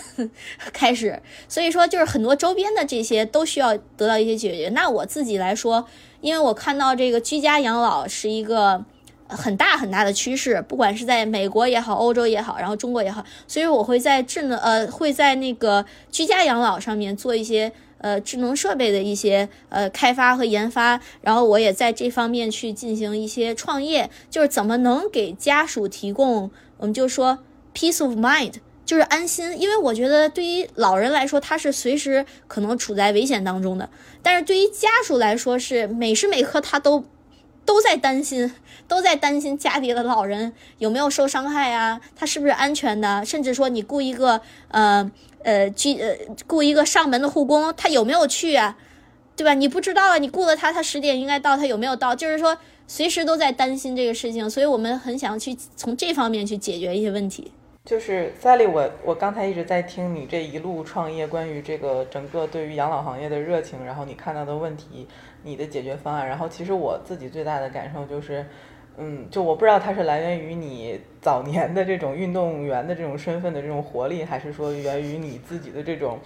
[0.74, 4.68] 开始，所以说就是很多周边的这些都需要得到一些解决。
[4.70, 5.86] 那我自己来说，
[6.20, 8.84] 因为我看到这个居家养老是一个
[9.26, 17.72] 很大很大的趋势，不管是在美国也好，欧洲也好，然后中国也好，所以我会在智能呃会在那个居家养老上面做一些。
[18.04, 27.38] 呃，智能设备的一些呃开发和研发，然后我也在这方面去进行一些创业，就是怎么能给家属提供，我们就说
[27.74, 28.52] peace of mind，
[28.84, 33.88] 就是安心，因为我觉得对于老人来说，他是随时可能处在危险当中的，
[34.22, 37.06] 但是对于家属来说，是每时每刻他都
[37.64, 38.52] 都在担心，
[38.86, 45.10] 都在担心家里的老人有没有受伤害啊，他是不是安全的，甚至说你雇一个呃。
[45.44, 46.16] 呃，去呃
[46.48, 48.76] 雇一个上门的护工，他有没有去啊？
[49.36, 49.54] 对吧？
[49.54, 52.14] 你不知道啊，你雇了他，他十点应该到，他有没有到？
[52.14, 57.52] 就是说，随时都在担心这个事情，所以我们很想去从这方面去解决一些问题。
[57.84, 65.06] 就是赛利我我刚才一直在听你这一路创业，关于这个整个对于养老行业的热情，然后你看到的问题，
[65.42, 68.46] 你的解决方案，然后其实我自己最大的感受就是。
[68.96, 76.18] 嗯，就我不知道它是来源于你早年的这种运动员的这种身份的这种活力，还是说源于你自己的这种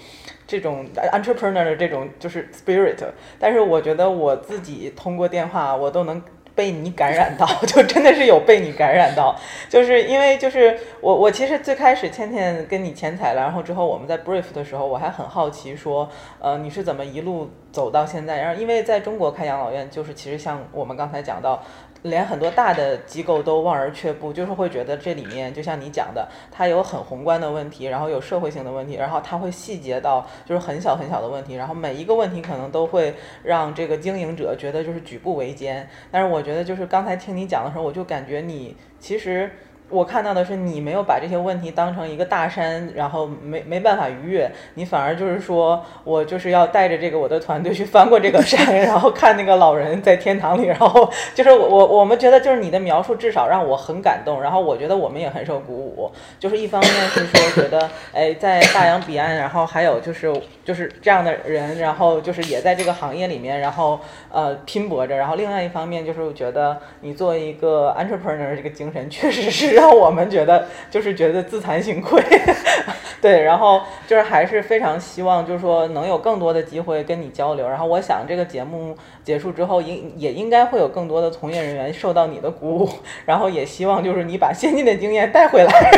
[0.47, 3.03] 这种 entrepreneur 的这种就是 spirit。
[3.39, 6.23] 但是我觉得我自己通过电话，我都能。
[6.59, 9.33] 被你感染到， 就真的是有被你感染到，
[9.69, 16.09] 就是因为就是我我其实最开始倩倩跟你前彩了，然后之后我们在 brief 的时候，我还很好奇说，
[16.41, 18.41] 呃，你是怎么一路走到现在？
[18.41, 21.63] 然后因为在中国开养老院，就是其实像我们刚才讲到。
[22.03, 35.89] 连很多大的机构都望而却步，就是会觉得这里面就像你讲的，它有很宏观的问题，然后有社会性的问题，然后它会细节到就是很小很小的问题，然后每一个问题可能都会让这个经营者觉得就是举步维艰。
[36.11, 39.51] 但是我觉得就是刚才听你讲的时候，我就感觉你其实。
[39.91, 60.31] 我看到的是你没有把这些问题当成一个大山，然后没没办法逾越，你反而就是说我就是要带着这个我的团队去翻过这个山， 然后看那个老人在天堂里，然后就是我我们觉得就是你的描述至少让我很感动，然后我觉得我们也很受鼓舞，就是一方面是说觉得哎在大洋彼岸，然后还有就是
[60.65, 63.99] 就是这样的人，然后就是也在这个行业里面，然后
[64.31, 69.78] 呃拼搏着，然后另外一方面就是我觉得你作为一个 entrepreneur 这个精神确实是。
[69.79, 72.23] 让我们觉得就是觉得自惭形愧，
[73.23, 77.69] 对，然后就是还是非常希望，就是说能有更多的机会跟你交流。
[77.69, 82.89] 然后我想这个节目结束之后，应也应该会有更多的从业人员受到你的鼓舞。
[83.25, 85.91] 然后也希望就是你把先进的经验带回来，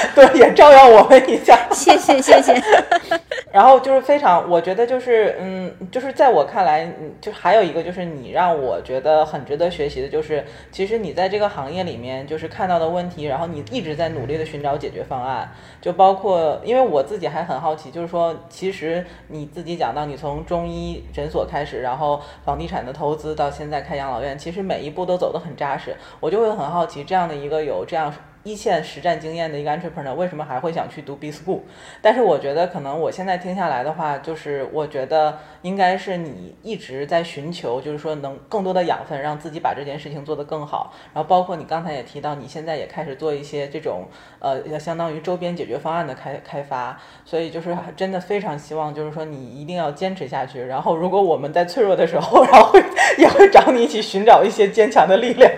[0.14, 1.68] 对，也照耀我们一下。
[1.72, 2.54] 谢 谢谢谢。
[3.50, 28.12] 然后就是非常，我觉得就是嗯，就是在我看来，嗯，就还有一个就是你让我觉得很值得学习的，就是其实你在这个行业里面就是看到的问题，然后你一直在努力的寻找解决方案，就包括因为我自己还很好奇，就是说其实你自己讲到你从中医诊所开始，然后房地产的投资到现在开养老院，其实每一步都走得很扎实，我就会很好奇这样的一个有这样。
[28.44, 31.60] 一线实战经验的一个 entrepreneur，为什么还会想去读 B school？
[32.00, 40.94] 但是我觉得可能我现在听下来的话，就是我觉得应该是你一直在寻求，就是说能更多的养分，让自己把这件事情做得更好。
[41.12, 44.04] 然后包括你刚才也提到，你现在也开始做一些这种
[44.38, 46.98] 呃，相当于周边解决方案的开开发。
[47.24, 50.64] 所以就是真的非常希望，就是说你一定要坚持下去。
[50.64, 52.72] 然后如果我们在脆弱的时候，然后
[53.18, 55.50] 也会找你一起寻找一些坚强的力量。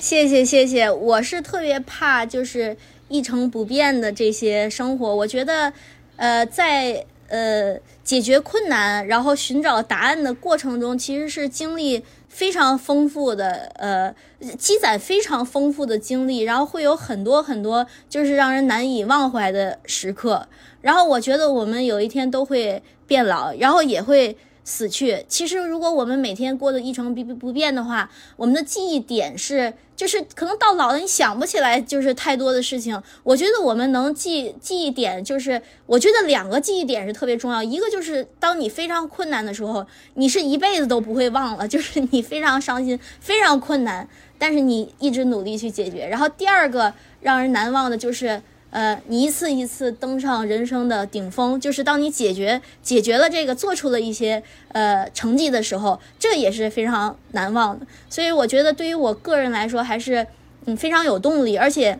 [0.00, 2.74] 谢谢谢谢，我是特别怕就是
[3.08, 5.14] 一成不变的这些生活。
[5.14, 5.70] 我觉得，
[6.16, 14.14] 呃，在呃解决困难，然后寻找答案的过程中，其实是经历非常丰富的，呃，
[14.56, 20.48] 积攒非常丰富的经历，然后会有很多很多就是让人难以忘怀的时刻。
[20.80, 24.38] 然后我觉得我们有一天都会变老，然后也会。
[24.62, 25.24] 死去。
[25.26, 32.98] 其实，如果我们每天过得一成不不变的话，我们的记忆点是，就是可能到老了你想不起来，就是太多的事情。
[33.22, 37.62] 我觉得我们能记记忆点，就是我觉得两个记忆点是特别重要。
[37.62, 46.06] 一个就是当你非常困难的时候，你是一辈子都不会忘了， 就是你非常伤心、非常困难，但是你一直努力去解决。
[46.06, 48.40] 然后第二个让人难忘的就是。
[48.70, 57.86] 呃，你一次一次登上人生的顶峰，就是当你解决解决了这个，做出了一些呃成绩的时候，这也是非常难忘的。
[58.08, 60.26] 所以我觉得对于我个人来说，还是
[60.66, 61.56] 嗯非常有动力。
[61.56, 61.98] 而且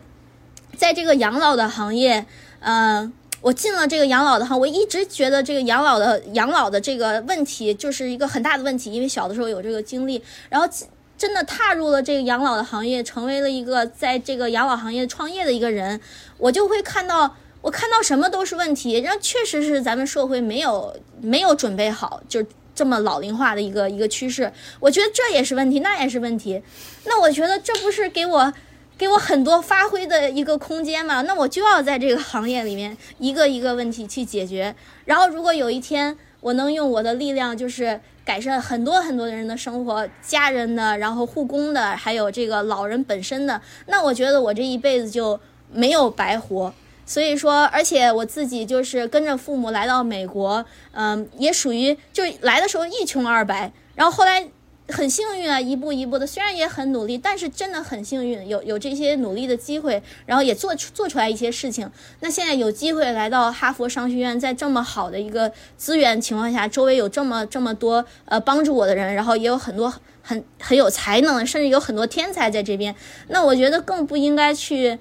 [0.77, 2.25] 在这个养老的行业，
[2.61, 3.11] 嗯，
[3.41, 10.67] 我进了这个养老的行，我一直觉得这个养老的养老的这个问题就是一个很大的问题，因为小的时候有这个经历，然后。
[11.21, 16.01] 真的踏入了这个养老的行业，成为了一个在这个养老行业创业的一个人，
[16.39, 18.93] 我就会看到，我看到什么都是问题。
[19.01, 22.43] 然后确实是咱们社会没有没有准备好，就
[22.73, 24.51] 这么老龄化的一个一个趋势。
[24.79, 26.59] 我觉得这也是问题，那也是问题。
[27.05, 28.51] 那我觉得这不是给我
[28.97, 31.21] 给我很多发挥的一个空间吗？
[31.21, 34.73] 那我就要在这个行业里面一个一个问题去解决。
[35.05, 38.01] 然后如果有一天我能用我的力量，就是。
[38.23, 45.37] 改善很多很多人的生活，家人的，然后护工的，还有这个老人本身的，那我觉得我这一辈子就
[45.73, 46.71] 没有白活。
[47.03, 54.47] 所以说，而且我自己就是跟着父母来到美国，嗯，也属于就来的时候一穷二白，然后后来。
[54.91, 61.89] 很幸运啊，一步一步的，虽然也很努力，但是真的很幸运，有有这些努力的机会，然后也做出做出来一些事情。
[62.19, 72.93] 那现在有机会来到哈佛商学院，在这么好的一个资源情况下，周围有这么这么多呃帮助我的人，然后也有很多很很有才能，甚至有很多天才在这边。
[73.29, 74.99] 那我觉得更不应该去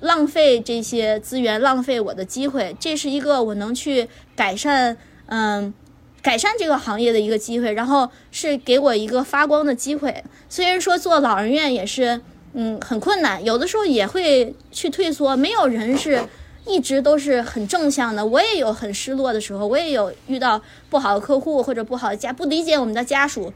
[0.00, 2.76] 浪费这些资源，浪费我的机会。
[2.78, 5.72] 这是一个我能去改善，嗯。
[6.20, 10.24] 改善这个行业的一个机会，然后是给我一个发光的机会。
[10.48, 12.20] 虽然说做老人院也是，
[12.54, 15.36] 嗯，很困难，有的时候也会去退缩。
[15.36, 16.22] 没有人是
[16.66, 20.60] 一直都是很正向的，我也有很失落的时候，我也有遇到
[20.90, 23.52] 不好的客户或者不好的家不理解我们的家属，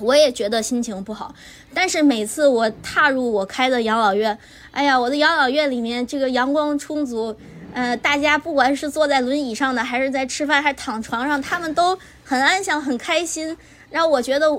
[0.00, 1.34] 我也觉得心情不好。
[1.74, 4.36] 但是每次我踏入我开的养老院，
[4.70, 7.36] 哎呀，我的养老院里面这个阳光充足。
[7.76, 13.54] 呃，大家不管是坐在轮椅上的，还是在吃饭，还是躺床上，他们都很安详，很开心。
[13.90, 14.50] 然后我觉得，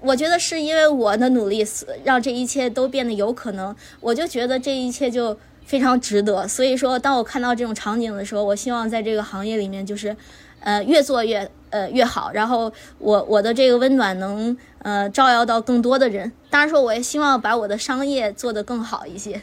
[0.00, 1.62] 我觉得是因为我的努力，
[2.04, 3.76] 让这一切都变得有可能。
[4.00, 6.48] 我就觉得这一切就非常值得。
[6.48, 10.16] 所以说，当我看到这种场景的时候，我希望在这个行业里面，就是，
[10.60, 12.30] 呃，越做越呃越好。
[12.32, 16.32] 然后我我的这个温暖能呃照耀到更多的人。
[16.48, 19.42] 当然说，我也希望把我的商业做得更好一些。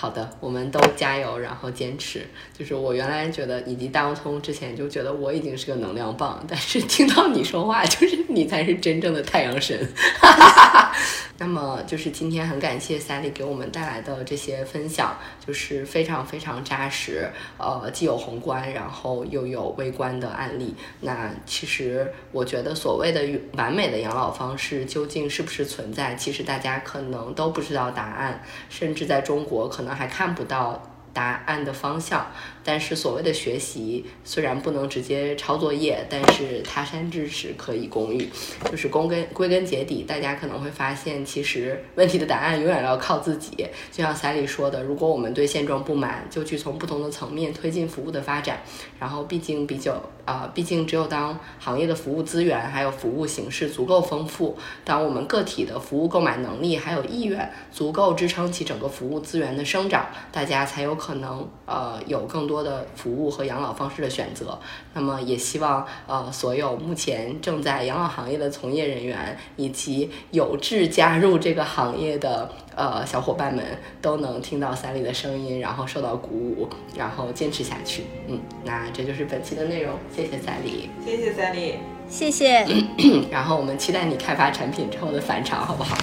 [0.00, 2.26] 好的，我们都加油，然后坚持。
[2.58, 9.78] 就是我原来觉得，以及大通之前就觉得我已经是个能量棒，但是听到你说话，就是你才是真正的太阳神。
[11.36, 20.74] 那么就是今天很感谢 Sally 给我们带来的这些分享，就是非常非常扎实，呃，既有宏观，然后又有微观的案例。
[21.00, 23.22] 那其实我觉得所谓的
[23.54, 30.80] 完美的养老方式究竟是不是存在，其实大家可能都不知道答案，甚至在中国可能还看不到。
[31.12, 32.26] 答案的方向，
[32.64, 38.28] 但是所谓的学习，虽然不能直接抄作业，但是他山之石可以攻玉。
[38.70, 43.66] 就是归根归根结底，大家可能会发现，其实问题的答案永远要靠自己。
[43.90, 48.60] 就像彩礼说的，如果我们对现状不满，就去从不同的层面推进服务的发展。
[48.98, 64.58] 然后，毕竟比较啊，毕竟只有当行业的服务资源还有服务形式足够丰富，当我们个体的服务购买能力还有意愿足够支撑起整个服务资源的生长，大家才有可能呃有更多的服务和养老方式的选择。
[64.94, 73.64] 那么，也希望呃所有目前正在养老行业的从业人员以及有志加入这个行业的呃小伙伴们
[74.02, 78.02] 都能听到三里的声音，然后受到鼓舞，然后坚持下去。
[78.26, 81.74] 嗯，那这就是本期的内容，谢谢三里，谢谢三里，
[82.08, 82.66] 谢谢，
[83.30, 85.96] 然后我们期待你开发产品之后的返场，好不好？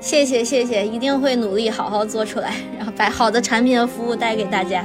[0.00, 4.84] 谢谢，谢谢，一定会努力好好做出来，然后把好的产品和服务带给大家。